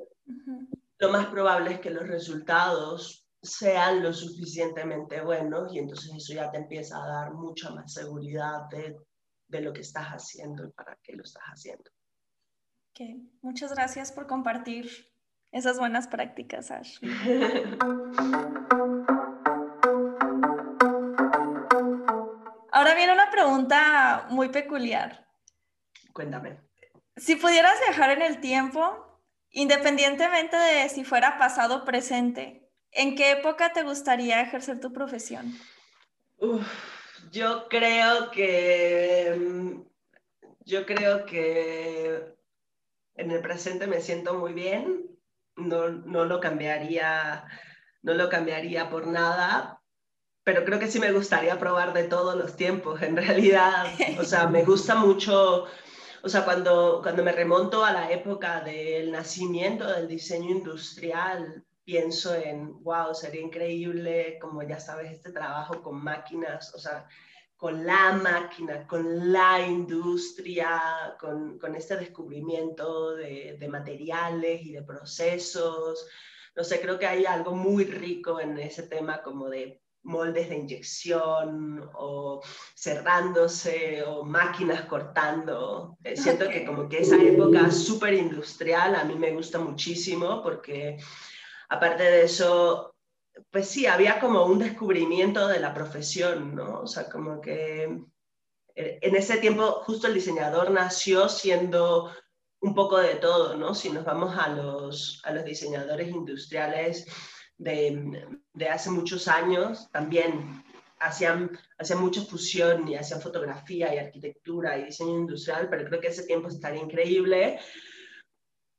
[0.99, 6.51] lo más probable es que los resultados sean lo suficientemente buenos y entonces eso ya
[6.51, 8.99] te empieza a dar mucha más seguridad de
[9.53, 11.89] de lo que estás haciendo y para qué lo estás haciendo.
[12.91, 13.31] Okay.
[13.43, 14.91] Muchas gracias por compartir
[15.53, 16.99] esas buenas prácticas, Ash.
[22.73, 25.29] Ahora viene una pregunta muy peculiar.
[26.15, 26.59] Cuéntame.
[27.17, 33.33] Si pudieras viajar en el tiempo, independientemente de si fuera pasado o presente, ¿en qué
[33.33, 35.55] época te gustaría ejercer tu profesión?
[36.39, 37.02] Uf
[37.33, 39.83] yo creo que mm,
[40.67, 42.35] yo creo que
[43.17, 45.19] en el presente me siento muy bien,
[45.57, 47.45] no, no, lo cambiaría,
[48.03, 49.81] no lo cambiaría por nada,
[50.45, 53.87] pero creo que sí me gustaría probar de todos los tiempos, en realidad,
[54.21, 55.67] o sea, me gusta mucho,
[56.23, 62.35] o sea, cuando, cuando me remonto a la época del nacimiento del diseño industrial, pienso
[62.35, 67.07] en, wow, sería increíble, como ya sabes, este trabajo con máquinas, o sea,
[67.57, 74.83] con la máquina, con la industria, con, con este descubrimiento de, de, materiales y de
[74.83, 76.07] procesos.
[76.57, 80.57] No sé, creo que hay algo muy rico en ese tema como de moldes de
[80.57, 82.43] inyección o
[82.75, 85.97] cerrándose o máquinas cortando.
[86.03, 90.97] Eh, siento que como que esa época súper industrial a mí me gusta muchísimo porque
[91.73, 92.95] aparte de eso,
[93.51, 96.81] pues sí, había como un descubrimiento de la profesión, ¿no?
[96.81, 97.85] O sea, como que
[98.75, 102.13] eh, en ese tiempo justo el diseñador nació siendo
[102.61, 103.75] un poco de todo, ¿no?
[103.75, 107.07] Si nos vamos a los, a los diseñadores industriales
[107.57, 110.63] de, de hace muchos años, también
[111.01, 116.09] hacían, hacían mucha fusión y hacían fotografía y arquitectura y diseño industrial, pero creo que
[116.09, 117.59] ese tiempo estaría increíble.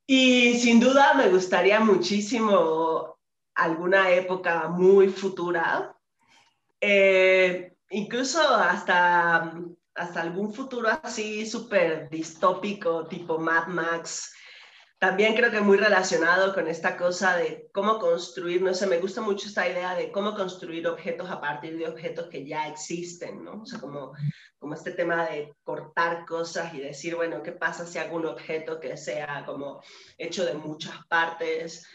[0.06, 3.18] Y sin duda me gustaría muchísimo
[3.56, 5.96] alguna época muy futura,
[6.82, 9.54] eh, incluso hasta,
[9.96, 14.34] hasta algún futuro así súper distópico, tipo Mad Max,
[15.04, 19.20] también creo que muy relacionado con esta cosa de cómo construir, no sé, me gusta
[19.20, 23.64] mucho esta idea de cómo construir objetos a partir de objetos que ya existen, ¿no?
[23.64, 24.14] O sea, como,
[24.58, 28.80] como este tema de cortar cosas y decir, bueno, ¿qué pasa si hago un objeto
[28.80, 29.82] que sea como
[30.18, 31.86] hecho de muchas partes?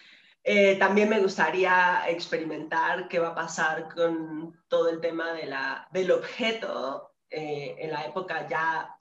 [0.44, 5.88] Eh, también me gustaría experimentar qué va a pasar con todo el tema de la,
[5.92, 8.97] del objeto eh, en la época ya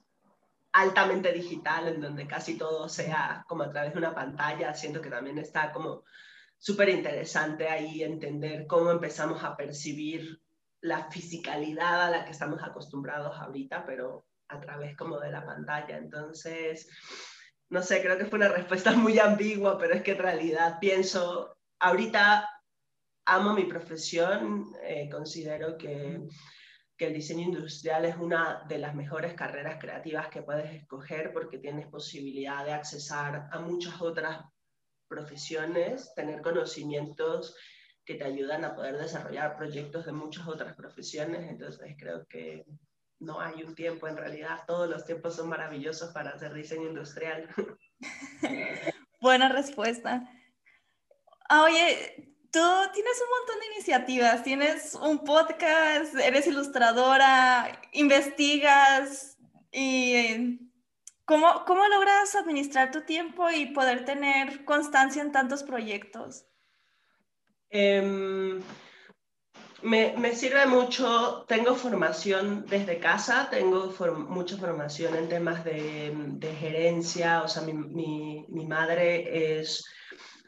[0.78, 5.10] altamente digital, en donde casi todo sea como a través de una pantalla, siento que
[5.10, 6.04] también está como
[6.58, 10.40] súper interesante ahí entender cómo empezamos a percibir
[10.82, 15.98] la fisicalidad a la que estamos acostumbrados ahorita, pero a través como de la pantalla.
[15.98, 16.88] Entonces,
[17.70, 21.58] no sé, creo que fue una respuesta muy ambigua, pero es que en realidad pienso,
[21.80, 22.48] ahorita
[23.26, 26.22] amo mi profesión, eh, considero que,
[26.98, 31.60] que, el diseño industrial es una de las mejores carreras creativas que puedes escoger porque
[31.60, 34.42] tienes posibilidad de accesar a muchas otras
[35.08, 37.56] profesiones, tener conocimientos
[38.04, 41.50] que te ayudan a poder desarrollar proyectos de muchas otras profesiones.
[41.50, 42.66] Entonces creo que
[43.20, 47.50] no hay un tiempo, en realidad todos los tiempos son maravillosos para hacer diseño industrial.
[49.22, 50.30] Buena respuesta.
[51.50, 52.60] Ah, oye, tú
[52.94, 59.38] tienes un montón de iniciativas, tienes un podcast, eres ilustradora, investigas
[59.72, 60.60] y
[61.26, 66.46] ¿cómo, cómo logras administrar tu tiempo y poder tener constancia en tantos proyectos?
[67.70, 68.62] Em,
[69.82, 73.94] me, me, sirve mucho, tengo formación desde casa, tengo
[74.30, 79.84] mucha formación en temas de, gerencia, o sea, mi, mi madre es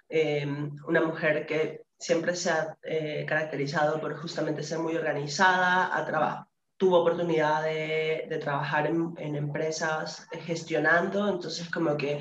[0.07, 6.47] em, una mujer que siempre se ha eh, caracterizado por justamente ser muy organizada, a
[6.77, 12.19] tuvo oportunidad de, trabajar en, empresas gestionando, entonces como que,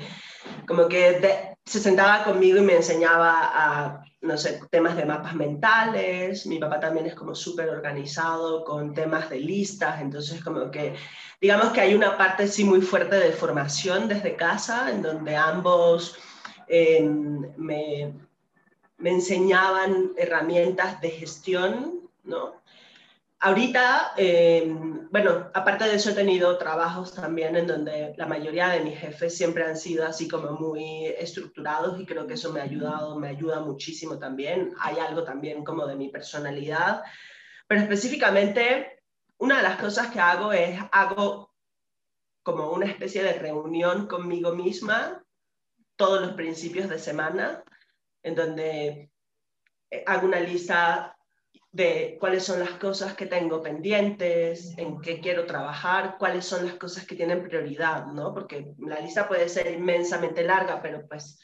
[0.67, 6.45] como que se sentaba conmigo y me enseñaba a no sé, temas de mapas mentales,
[6.45, 10.93] mi papá también es como súper organizado con temas de listas, entonces como que
[11.39, 16.17] digamos que hay una parte sí muy fuerte de formación desde casa, en donde ambos
[16.67, 18.13] em, me,
[18.99, 22.59] me enseñaban herramientas de gestión, ¿no?
[23.41, 28.81] Ahorita, em, bueno, aparte de eso he tenido trabajos también en donde la mayoría de
[28.81, 32.63] mis jefes siempre han sido así como muy estructurados y creo que eso me ha
[32.63, 34.73] ayudado, me ayuda muchísimo también.
[34.81, 37.01] Hay algo también como de mi personalidad,
[37.65, 38.99] pero específicamente
[39.37, 41.53] una de las cosas que hago es hago
[42.43, 45.23] como una especie de reunión conmigo misma
[45.95, 47.63] todos los principios de semana
[48.23, 49.11] en donde
[50.05, 51.15] hago una lista
[51.71, 56.75] de cuáles son las cosas que tengo pendientes, en qué quiero trabajar, cuáles son las
[56.75, 58.33] cosas que tienen prioridad, ¿no?
[58.33, 61.39] Porque la lista puede ser inmensamente larga, pero pues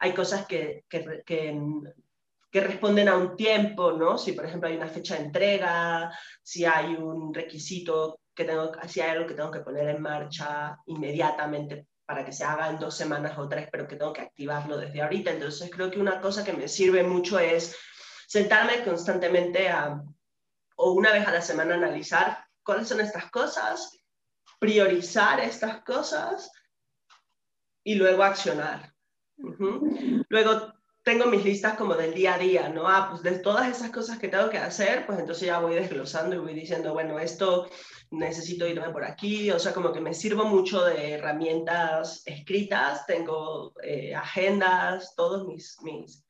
[0.00, 4.16] hay cosas que, que, que, responden a un tiempo, ¿no?
[4.16, 6.10] Si por ejemplo hay una fecha de entrega,
[6.42, 10.78] si hay un requisito que tengo, si hay algo que tengo que poner en marcha
[10.86, 14.78] inmediatamente para que se haga en dos semanas o tres, pero que tengo que activarlo
[14.78, 15.32] desde ahorita.
[15.32, 17.76] Entonces creo que una cosa que me sirve mucho es
[18.26, 20.00] sentarme constantemente a,
[20.76, 23.98] o una vez a la semana analizar cuáles son estas cosas,
[24.58, 26.50] priorizar estas cosas
[27.82, 28.92] y luego accionar.
[30.28, 32.88] Luego tengo mis listas como del día a día, ¿no?
[32.88, 36.34] Ah, pues de todas esas cosas que tengo que hacer, pues entonces ya voy desglosando
[36.34, 37.68] y voy diciendo, bueno, esto
[38.10, 43.72] necesito irme por aquí, o sea, como que me sirvo mucho de herramientas escritas, tengo
[43.82, 46.24] eh, agendas, todos mis, mis,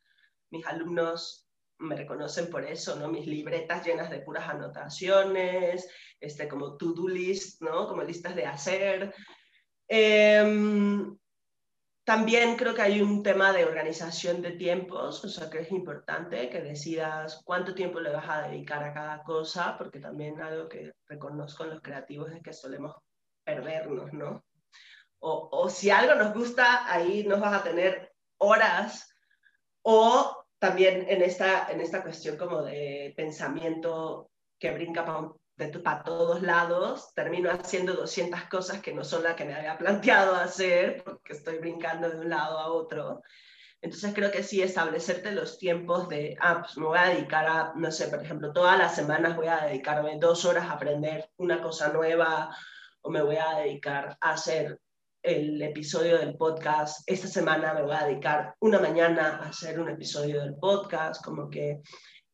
[0.50, 1.46] mis alumnos
[1.78, 3.08] me reconocen por eso, ¿no?
[3.08, 5.88] Mis libretas llenas de puras anotaciones,
[6.20, 7.86] este, como to-do list, ¿no?
[7.86, 9.14] Como listas de hacer.
[9.88, 11.16] Em,
[12.06, 16.48] también creo que hay un tema de organización de tiempos, o sea que es importante
[16.48, 20.92] que decidas cuánto tiempo le vas a dedicar a cada cosa, porque también algo que
[21.08, 22.94] reconozco en los creativos es que solemos
[23.42, 24.44] perdernos, ¿no?
[25.18, 29.12] O, o si algo nos gusta, ahí nos vas a tener horas,
[29.82, 35.32] o también en esta, en esta cuestión como de pensamiento que brinca para
[36.04, 41.02] todos lados, termino haciendo 200 cosas que no son las que me había planteado hacer,
[41.04, 43.22] porque estoy brincando de un lado a otro.
[43.80, 47.72] Entonces creo que sí, establecerte los tiempos de, ah, pues me voy a dedicar a,
[47.76, 51.62] no sé, por ejemplo, todas las semanas voy a dedicarme dos horas a aprender una
[51.62, 52.56] cosa nueva
[53.02, 54.80] o me voy a dedicar a hacer
[55.22, 57.02] el episodio del podcast.
[57.06, 61.48] Esta semana me voy a dedicar una mañana a hacer un episodio del podcast, como
[61.50, 61.80] que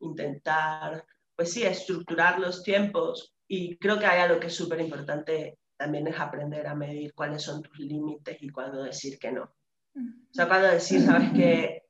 [0.01, 1.05] intentar,
[1.37, 3.35] pues sí, estructurar los tiempos.
[3.49, 7.43] Y creo que hay algo que es súper importante también es aprender a medir cuáles
[7.43, 9.43] son tus límites y cuándo decir que no.
[9.43, 11.83] O sea, cuando decir, sabes que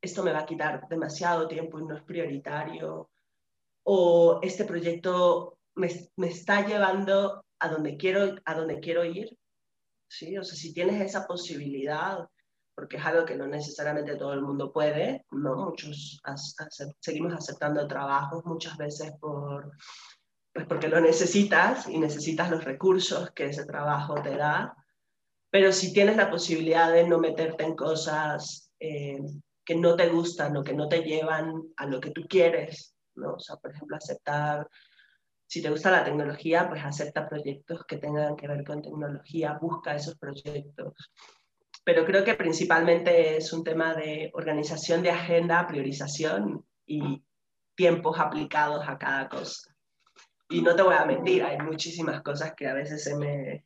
[0.00, 3.10] esto me va a quitar demasiado tiempo y no es prioritario,
[3.84, 9.36] o este proyecto me, me está llevando a donde quiero, a donde quiero ir,
[10.08, 10.36] ¿sí?
[10.36, 12.28] O sea, si tienes esa posibilidad,
[12.78, 15.56] porque es algo que no necesariamente todo el mundo puede, ¿no?
[15.56, 16.20] Muchos
[17.00, 19.72] seguimos aceptando trabajos muchas veces por,
[20.54, 24.76] pues porque lo necesitas y necesitas los recursos que ese trabajo te da,
[25.50, 29.18] pero si tienes la posibilidad de no meterte en cosas eh,
[29.64, 33.32] que no te gustan o que no te llevan a lo que tú quieres, ¿no?
[33.32, 34.68] O sea, por ejemplo, aceptar
[35.48, 39.96] si te gusta la tecnología, pues acepta proyectos que tengan que ver con tecnología, busca
[39.96, 40.94] esos proyectos.
[41.88, 47.24] Pero creo que principalmente es un tema de organización de agenda, priorización y
[47.74, 49.74] tiempos aplicados a cada cosa.
[50.50, 53.64] Y no te voy a mentir, hay muchísimas cosas que a veces se me,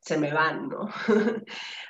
[0.00, 0.88] se me van, ¿no?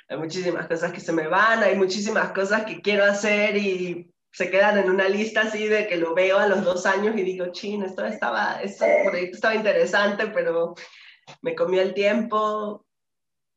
[0.09, 4.51] hay muchísimas cosas que se me van, hay muchísimas cosas que quiero hacer y se
[4.51, 7.53] quedan en una lista así de que lo veo a los dos años y digo,
[7.53, 10.75] chin, esto estaba, esto estaba interesante, pero
[11.41, 12.85] me comió el tiempo.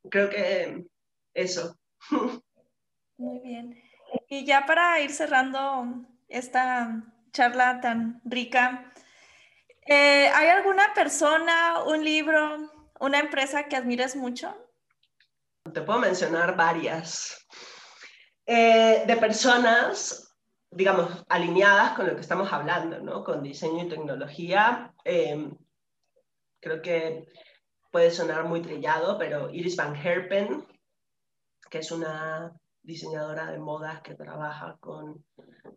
[0.09, 0.87] Creo que
[1.35, 1.76] eso.
[3.18, 3.82] Muy bien.
[4.28, 5.87] Y ya para ir cerrando
[6.28, 8.93] esta charla tan rica,
[9.87, 12.70] eh, ¿hay alguna persona, un libro,
[13.01, 14.57] una empresa que admires mucho?
[15.72, 17.47] Te puedo mencionar varias.
[18.47, 20.37] Eh, de personas,
[20.70, 23.24] digamos, alineadas con lo que estamos hablando, ¿no?
[23.24, 24.93] Con diseño y tecnología.
[25.05, 25.57] Em,
[26.61, 27.26] creo que
[27.91, 30.66] puede sonar muy trillado, pero Iris Van Herpen,
[31.75, 32.53] que es una
[32.85, 35.25] diseñadora de modas que trabaja con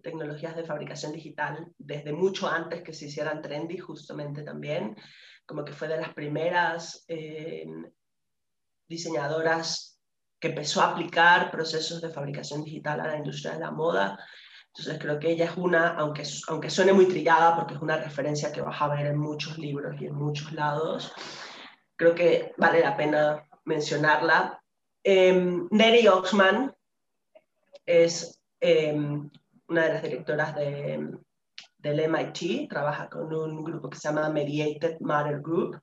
[0.04, 4.96] tecnologías de fabricación digital desde mucho antes que se hicieran trendy, justamente también,
[5.44, 7.92] como que fue de las primeras em,
[8.88, 10.00] diseñadoras
[10.40, 14.24] que empezó a aplicar procesos de fabricación digital a la industria de la moda
[14.68, 18.52] entonces creo que ella es una, aunque, aunque suene muy trillada, porque es una referencia
[18.52, 21.12] que vas a ver en muchos libros y en muchos lados,
[21.96, 24.62] creo que vale la pena mencionarla.
[25.10, 25.32] Eh,
[25.72, 26.76] Neri Oxman
[27.86, 29.30] es em,
[29.70, 31.18] una de las directoras de,
[31.78, 35.80] del MIT, trabaja con un grupo que se llama Mediated Matter Group,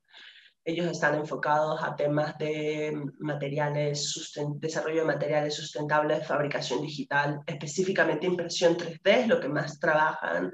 [0.63, 8.77] ellos están enfocados a temas de materiales, desarrollo de materiales sustentables, fabricación digital, específicamente impresión
[8.77, 10.53] 3D, es lo que más trabajan.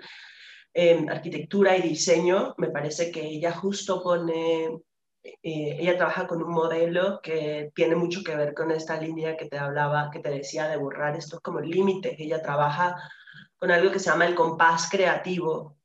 [0.72, 4.68] En arquitectura y diseño, me parece que ella justo pone,
[5.22, 9.46] eh, ella trabaja con un modelo que tiene mucho que ver con esta línea que
[9.46, 12.16] te hablaba, que te decía de borrar estos como límites.
[12.18, 12.96] Ella trabaja
[13.58, 15.76] con algo que se llama el compás creativo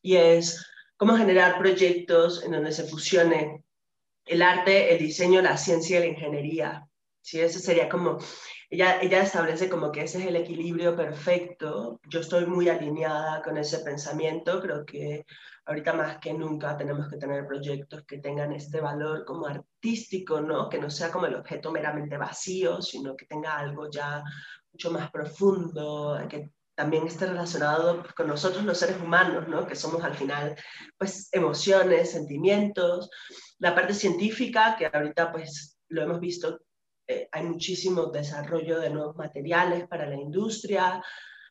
[0.00, 0.66] y es
[0.96, 3.64] cómo generar proyectos en donde se fusione
[4.24, 6.88] el arte, el diseño, la ciencia y la ingeniería.
[7.20, 7.40] ¿sí?
[7.40, 8.18] Ese sería como,
[8.70, 12.00] ella, ella establece como que ese es el equilibrio perfecto.
[12.08, 14.60] Yo estoy muy alineada con ese pensamiento.
[14.60, 15.24] Creo que
[15.68, 20.68] ahorita más que nunca tenemos que tener proyectos que tengan este valor como artístico, ¿no?
[20.68, 24.22] Que no sea como el objeto meramente vacío, sino que tenga algo ya
[24.72, 29.66] mucho más profundo, que también esté relacionado pues, con nosotros los seres humanos, ¿no?
[29.66, 30.56] que somos al final
[30.96, 33.10] pues emociones, sentimientos,
[33.58, 36.60] la parte científica, que ahorita pues lo hemos visto,
[37.06, 41.02] eh, hay muchísimo desarrollo de nuevos materiales para la industria,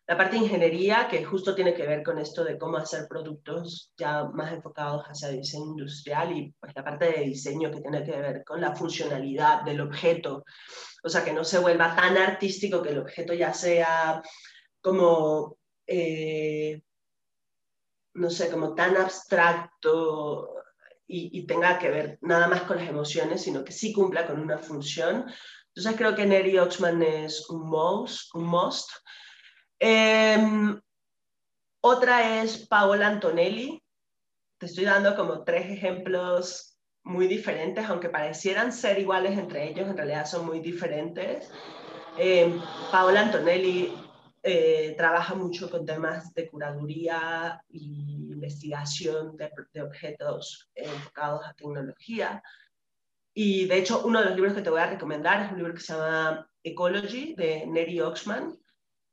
[0.07, 3.91] la parte de ingeniería, que justo tiene que ver con esto de cómo hacer productos
[3.97, 8.05] ya más enfocados hacia el diseño industrial y pues la parte de diseño que tiene
[8.05, 10.45] que ver con la funcionalidad del objeto,
[11.03, 14.21] o sea, que no se vuelva tan artístico que el objeto ya sea
[14.79, 16.81] como, eh,
[18.13, 20.53] no sé, como tan abstracto
[21.05, 24.57] y, tenga que ver nada más con las emociones, sino que sí cumpla con una
[24.57, 25.25] función.
[25.67, 28.33] Entonces creo que Neri Oxman es un most.
[28.35, 28.89] Un most.
[29.79, 30.79] Em,
[31.81, 33.81] otra es Paola Antonelli.
[34.57, 39.97] Te estoy dando como tres ejemplos muy diferentes, aunque parecieran ser iguales entre ellos, en
[39.97, 41.49] realidad son muy diferentes.
[42.17, 42.59] Eh,
[42.91, 43.93] Paola Antonelli
[44.43, 52.41] eh, trabaja mucho con temas de curaduría e investigación de, objetos enfocados a tecnología.
[53.33, 55.73] Y de hecho, uno de los libros que te voy a recomendar es un libro
[55.73, 58.57] que se llama Ecology de Neri Oxman,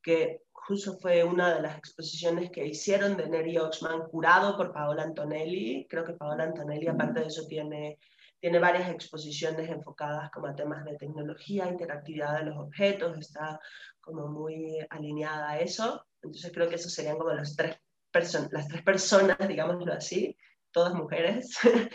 [0.03, 5.03] que justo fue una de las exposiciones que hicieron de Neri Oxman, curado por Paola
[5.03, 5.87] Antonelli.
[5.89, 7.99] Creo que Paola Antonelli, aparte de eso, tiene,
[8.41, 13.61] tiene varias exposiciones enfocadas como a temas de tecnología, interactividad de los objetos, está
[14.01, 16.07] como muy alineada a eso.
[16.23, 17.79] Entonces creo que esos serían como las tres,
[18.51, 20.37] las tres personas, digámoslo así,
[20.73, 21.59] todas mujeres.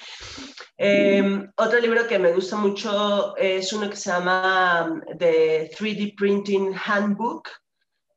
[0.81, 6.73] Em, otro libro que me gusta mucho es uno que se llama The 3D Printing
[6.73, 7.49] Handbook,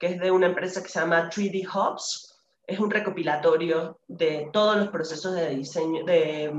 [0.02, 2.36] que es de una empresa que se llama 3D Hubs.
[2.66, 6.52] Es un recopilatorio de todos los procesos de diseño, de,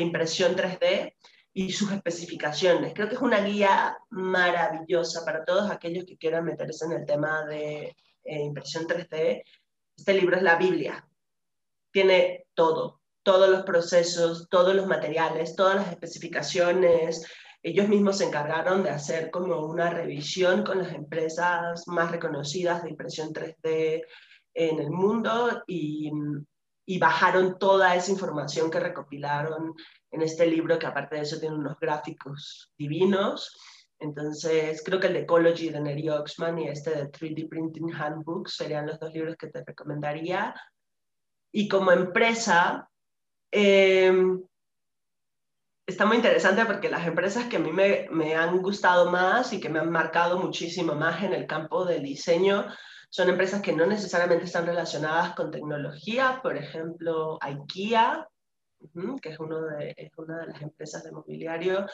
[0.00, 1.14] impresión 3D
[1.52, 2.92] y sus especificaciones.
[2.94, 7.44] Creo que es una guía maravillosa para todos aquellos que quieran meterse en el tema
[7.44, 7.94] de
[8.24, 9.44] eh, impresión 3D.
[9.96, 11.08] Este libro es la Biblia.
[11.92, 17.24] Tiene todo, todos los procesos, todos los materiales, todas las especificaciones.
[17.68, 22.88] Ellos mismos se encargaron de hacer como una revisión con las empresas más reconocidas de
[22.88, 24.04] impresión 3D
[24.54, 26.10] en el mundo y,
[26.98, 29.74] bajaron toda esa información que recopilaron
[30.10, 33.54] en este libro, que aparte de eso tiene unos gráficos divinos.
[33.98, 38.48] Entonces, creo que el de Ecology de Neri Oxman y este de 3D Printing Handbook
[38.48, 40.54] serían los dos libros que te recomendaría.
[41.52, 42.88] Y como empresa,
[43.52, 44.10] eh,
[45.88, 49.60] está muy interesante porque las empresas que a mí me, me, han gustado más y
[49.60, 52.66] que me han marcado muchísimo más en el campo del diseño
[53.08, 58.28] son empresas que no necesariamente están relacionadas con tecnología, por ejemplo, IKEA,
[59.22, 61.86] que es, uno de, es una de las empresas de mobiliario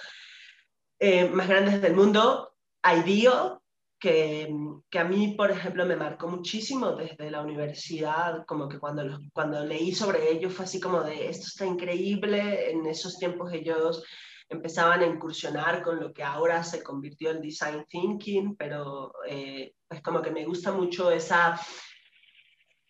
[0.99, 3.63] eh, más grandes del mundo, IDEO,
[4.05, 4.55] que,
[4.91, 9.65] que, a mí, por ejemplo, me marcó muchísimo desde la universidad, como que cuando, cuando
[9.65, 14.05] leí sobre ellos fue así como de, esto está increíble, en esos tiempos ellos
[14.51, 20.03] empezaban a incursionar con lo que ahora se convirtió en design thinking, pero eh, es
[20.03, 21.59] como que me gusta mucho esa,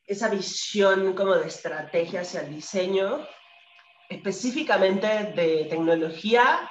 [0.04, 3.24] esa visión como de estrategia hacia el diseño,
[4.08, 6.68] específicamente de tecnología.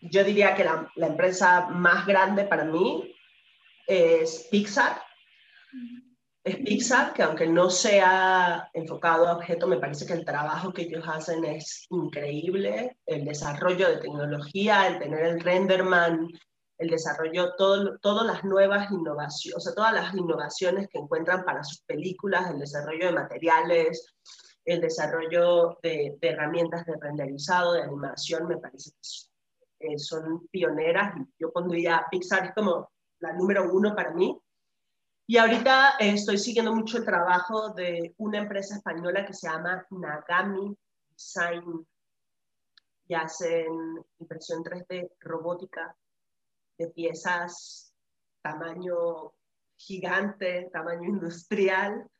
[0.00, 3.09] Yo diría que la, la empresa más grande para mí
[3.86, 5.00] es Pixar
[6.42, 10.82] es Pixar, que aunque no sea enfocado a objeto, me parece que el trabajo que
[10.82, 16.28] ellos hacen es increíble, el desarrollo de tecnología, el tener el renderman,
[16.78, 21.62] el desarrollo, todo, todas las nuevas innovaciones, o sea, todas las innovaciones que encuentran para
[21.62, 24.14] sus películas, el desarrollo de materiales,
[24.64, 28.92] el desarrollo de, herramientas de renderizado, de animación, me parece
[29.78, 31.14] que son pioneras.
[31.38, 32.90] Yo pondría Pixar como
[33.20, 34.36] la número uno para mí
[35.30, 39.86] y ahorita eh, estoy siguiendo mucho el trabajo de una empresa española que se llama
[39.90, 40.76] Nagami
[41.12, 41.86] Design
[43.06, 45.96] y hacen impresión 3D robótica
[46.78, 47.94] de piezas
[48.42, 49.32] tamaño
[49.76, 52.10] gigante, tamaño industrial.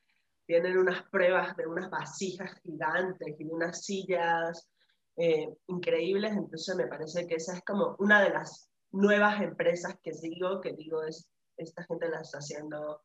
[0.47, 4.71] Tienen unas pruebas de unas vasijas gigantes y unas sillas
[5.17, 6.31] eh, increíbles.
[6.31, 10.73] Entonces me parece que esa es como una de las nuevas empresas que sigo, que
[10.73, 13.03] digo es esta gente la está haciendo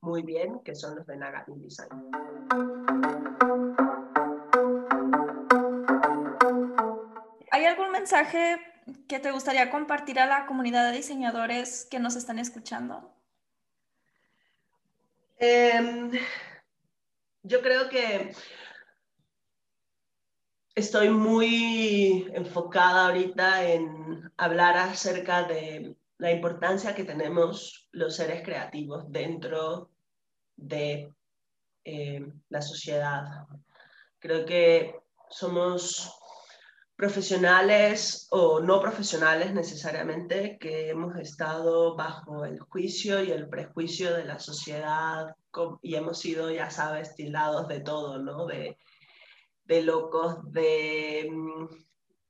[0.00, 2.10] muy bien, que son los de Nagami Design.
[7.50, 8.58] ¿Hay algún mensaje
[9.08, 13.14] que te gustaría compartir a la comunidad de diseñadores que nos están escuchando?
[15.38, 16.10] Em,
[17.42, 18.34] yo creo que
[20.74, 29.04] estoy muy enfocada ahorita en hablar acerca de la importancia que tenemos los seres creativos
[29.10, 29.90] dentro
[30.56, 31.12] de
[31.84, 33.46] eh, la sociedad.
[34.18, 35.00] Creo que
[35.30, 36.12] somos
[36.96, 44.24] profesionales o no profesionales necesariamente que hemos estado bajo el juicio y el prejuicio de
[44.24, 45.34] la sociedad
[45.82, 48.46] y hemos sido, ya sabes, tildados de todo, ¿no?
[49.64, 51.68] De locos, de mm,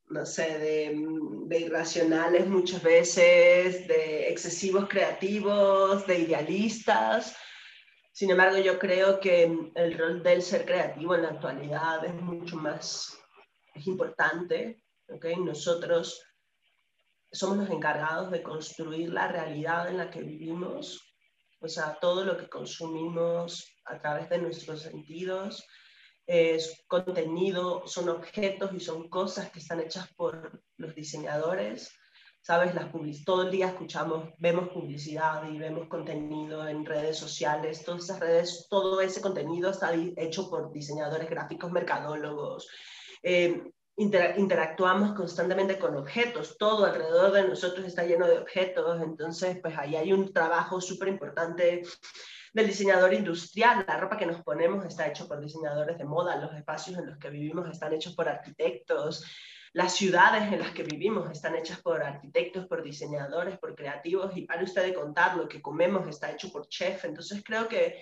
[0.09, 7.37] no sé, de, irracionales muchas veces, de excesivos creativos, de idealistas.
[8.13, 12.57] Sin embargo, yo creo que el rol del ser creativo en la actualidad es mucho
[12.57, 13.19] más,
[13.75, 14.83] es importante.
[15.09, 15.37] ¿okay?
[15.37, 16.23] Nosotros
[17.33, 21.03] somos los encargados de construir la realidad en la que vivimos,
[21.61, 25.67] o sea, todo lo que consumimos a través de nuestros sentidos,
[26.27, 31.93] es contenido, son objetos y son cosas que están hechas por los diseñadores.
[32.41, 32.91] Sabes, las
[33.25, 38.67] todo el día escuchamos, vemos publicidad y vemos contenido en redes sociales, todas esas redes,
[38.69, 42.69] todo ese contenido está hecho por diseñadores gráficos, mercadólogos.
[43.23, 43.63] Eh,
[43.97, 49.97] interactuamos constantemente con objetos, todo alrededor de nosotros está lleno de objetos, entonces pues ahí
[49.97, 51.83] hay un trabajo súper importante
[52.55, 53.85] del diseñador industrial.
[53.87, 57.19] La ropa que nos ponemos está hecha por diseñadores de moda, los espacios en los
[57.19, 59.27] que vivimos están hechos por arquitectos,
[59.73, 64.43] las ciudades en las que vivimos están hechas por arquitectos, por diseñadores, por creativos, y
[64.43, 67.05] para usted de contar, lo que comemos está hecho por chef.
[67.05, 68.01] Entonces creo que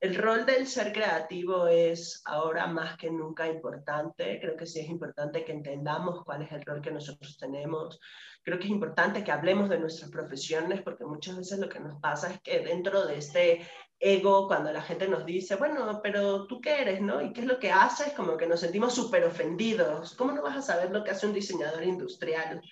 [0.00, 4.40] el rol del ser creativo es ahora más que nunca importante.
[4.40, 8.00] Creo que sí es importante que entendamos cuál es el rol que nosotros tenemos.
[8.42, 12.00] Creo que es importante que hablemos de nuestras profesiones porque muchas veces lo que nos
[12.00, 13.60] pasa es que dentro de este
[14.00, 17.20] ego cuando la gente nos dice, bueno, pero tú qué eres, ¿no?
[17.20, 18.14] ¿Y qué es lo que haces?
[18.14, 20.14] Como que nos sentimos súper ofendidos.
[20.14, 22.62] ¿Cómo no vas a saber lo que hace un diseñador industrial?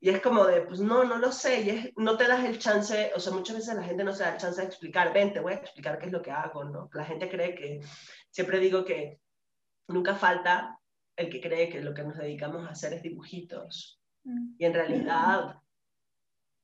[0.00, 3.10] Y es como de, pues no, no lo sé, y no te das el chance,
[3.14, 5.40] o sea, muchas veces la gente no se da el chance de explicar, ven, te
[5.40, 6.88] voy a explicar qué es lo que hago, ¿no?
[6.94, 7.80] La gente cree que,
[8.30, 9.20] siempre digo que
[9.88, 10.78] nunca falta
[11.16, 14.00] el que cree que lo que nos dedicamos a hacer es dibujitos.
[14.22, 14.54] Mm.
[14.56, 15.56] Y en realidad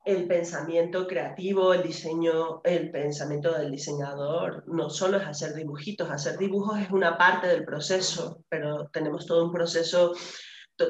[0.05, 6.37] el pensamiento creativo, el diseño, el pensamiento del diseñador no solo es hacer dibujitos, hacer
[6.37, 10.13] dibujos es una parte del proceso, pero tenemos todo un proceso,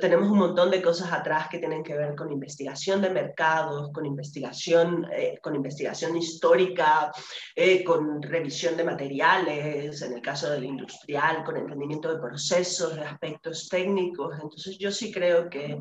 [0.00, 4.04] tenemos un montón de cosas atrás que tienen que ver con investigación de mercados, con
[4.04, 7.12] investigación, eh, con investigación histórica,
[7.54, 13.02] eh, con revisión de materiales, en el caso del industrial, con entendimiento de procesos, de
[13.02, 14.34] aspectos técnicos.
[14.42, 15.78] Entonces yo sí creo que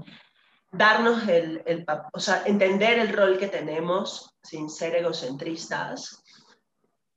[0.73, 6.23] darnos el, el, o sea, entender el rol que tenemos sin ser egocentristas,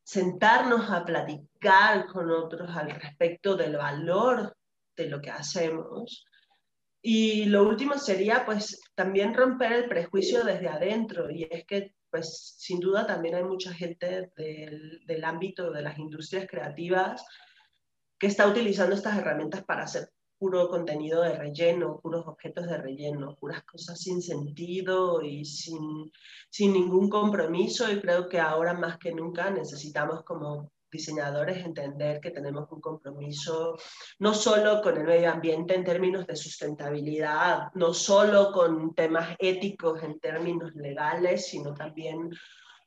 [0.05, 4.55] sentarnos a platicar con otros al respecto del valor
[4.95, 6.27] de lo que hacemos.
[7.01, 12.57] Y lo último sería pues también romper el prejuicio desde adentro y es que pues
[12.59, 17.25] sin duda también hay mucha gente del, del ámbito de las industrias creativas
[18.19, 23.37] que está utilizando estas herramientas para hacer puro contenido de relleno, puros objetos de relleno,
[23.37, 26.13] puras cosas sin sentido y sin,
[26.51, 27.91] sin ningún compromiso.
[27.91, 33.77] Y creo que ahora más que nunca necesitamos como diseñadores entender que tenemos un compromiso
[34.19, 40.03] no solo con el medio ambiente en términos de sustentabilidad, no solo con temas éticos
[40.03, 42.31] en términos legales, sino también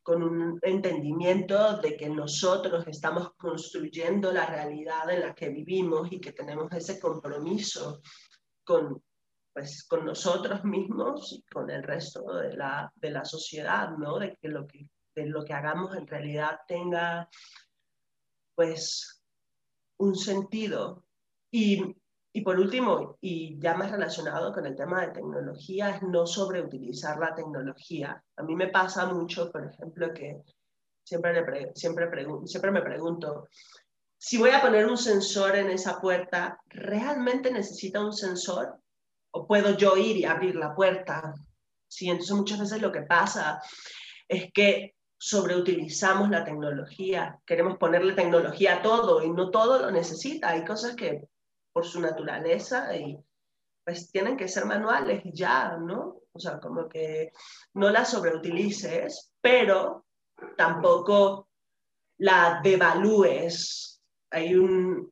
[0.10, 6.20] con un entendimiento de que nosotros estamos construyendo la realidad en la que vivimos y
[6.20, 8.02] que tenemos ese compromiso
[8.64, 9.04] con,
[9.54, 14.18] pues, con nosotros mismos y con el resto de la, de la sociedad, ¿no?
[14.18, 17.30] De que lo que, de lo que hagamos en realidad tenga
[18.56, 19.24] pues
[19.98, 21.06] un sentido.
[21.52, 21.99] Y
[22.32, 27.18] y por último, y ya más relacionado con el tema de tecnología, es no sobreutilizar
[27.18, 28.24] la tecnología.
[28.38, 30.42] A mí me pasa mucho, por ejemplo, que
[31.04, 32.12] siempre, siempre,
[32.46, 33.48] siempre me pregunto,
[34.16, 38.78] si voy a poner un sensor en esa puerta, ¿realmente necesita un sensor?
[39.32, 41.34] ¿O puedo yo ir y abrir la puerta?
[41.88, 43.62] Sí, entonces muchas veces lo que pasa
[44.28, 50.50] es que sobreutilizamos la tecnología, queremos ponerle tecnología a todo y no todo lo necesita.
[50.50, 51.28] Hay cosas que
[51.72, 53.18] por su naturaleza y
[53.84, 56.22] pues tienen que ser manuales ya, ¿no?
[56.32, 57.32] O sea, como que
[57.74, 60.06] no la sobreutilices, pero
[60.56, 61.50] tampoco
[62.18, 64.02] la devalúes.
[64.30, 65.12] Hay un,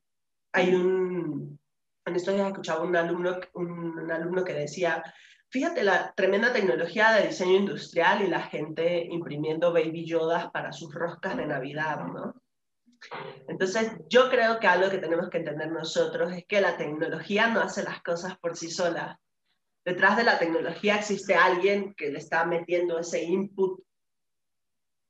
[0.52, 1.58] hay un,
[2.04, 5.02] en esto ya escuchaba un alumno, un alumno que decía,
[5.50, 10.94] fíjate la tremenda tecnología de diseño industrial y la gente imprimiendo baby yodas para sus
[10.94, 12.34] roscas de Navidad, ¿no?
[13.46, 17.60] Entonces, yo creo que algo que tenemos que entender nosotros es que la tecnología no
[17.60, 19.20] hace las cosas por sí sola.
[19.84, 23.80] Detrás de la tecnología existe alguien que le está metiendo ese input,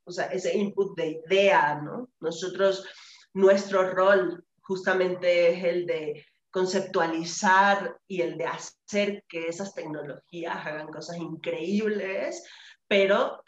[0.05, 2.11] o sea, ese input de idea, ¿no?
[2.21, 2.87] Nosotros,
[3.35, 10.89] nuestro rol justamente es el de conceptualizar y el de hacer que esas tecnologías hagan
[10.89, 12.45] cosas increíbles,
[12.87, 13.43] pero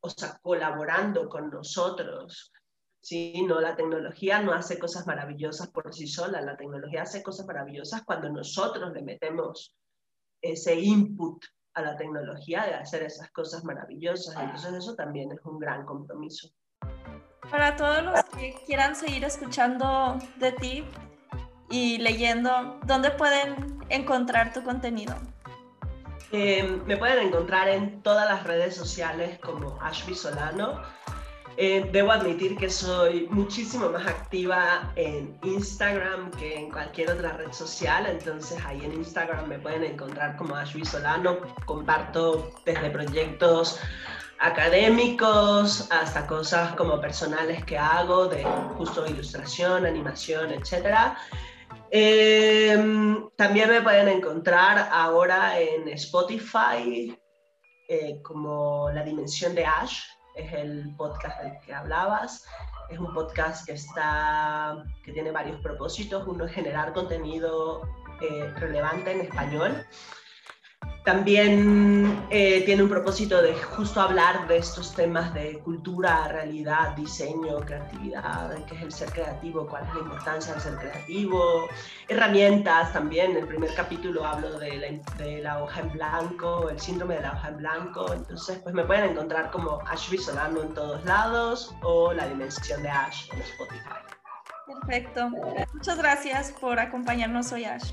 [0.00, 2.52] o sea, colaborando con nosotros.
[3.02, 3.44] ¿Sí?
[3.46, 8.02] No, la tecnología no hace cosas maravillosas por sí sola, la tecnología hace cosas maravillosas
[8.04, 9.76] cuando nosotros le metemos
[10.40, 11.44] ese input
[11.74, 14.36] a la tecnología de hacer esas cosas maravillosas.
[14.36, 16.48] Entonces eso también es un gran compromiso.
[17.50, 20.84] Para todos los que quieran seguir escuchando de ti
[21.70, 25.14] y leyendo, ¿dónde pueden encontrar tu contenido?
[26.30, 30.80] Eh, me pueden encontrar en todas las redes sociales como Ashby Solano.
[31.56, 37.52] Eh, debo admitir que soy muchísimo más activa en Instagram que en cualquier otra red
[37.52, 41.36] social, entonces ahí en Instagram me pueden encontrar como Ashley Solano,
[41.66, 43.78] comparto desde proyectos
[44.38, 48.44] académicos hasta cosas como personales que hago de
[48.76, 51.14] justo ilustración, animación, etc.
[51.90, 57.16] Em, también me pueden encontrar ahora en Spotify
[57.88, 60.00] eh, como La Dimensión de Ash,
[60.34, 62.46] es el podcast del que hablabas.
[62.90, 66.26] Es un podcast que, está, que tiene varios propósitos.
[66.26, 67.82] Uno es generar contenido
[68.20, 69.86] eh, relevante en español
[71.04, 77.58] también eh, tiene un propósito de justo hablar de estos temas de cultura, realidad, diseño,
[77.60, 81.68] creatividad, qué es el ser creativo, cuál es la importancia del ser creativo,
[82.06, 83.32] herramientas también.
[83.32, 87.22] En el primer capítulo hablo de la, de la, hoja en blanco, el síndrome de
[87.22, 88.12] la hoja en blanco.
[88.12, 92.90] Entonces, pues me pueden encontrar como Ash Solano en todos lados o la dimensión de
[92.90, 94.02] Ash en Spotify.
[94.66, 95.30] Perfecto.
[95.74, 97.90] Muchas gracias por acompañarnos hoy, Ash.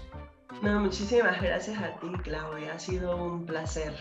[0.62, 2.74] No, muchísimas gracias a ti, Claudia.
[2.74, 3.94] Ha sido un placer.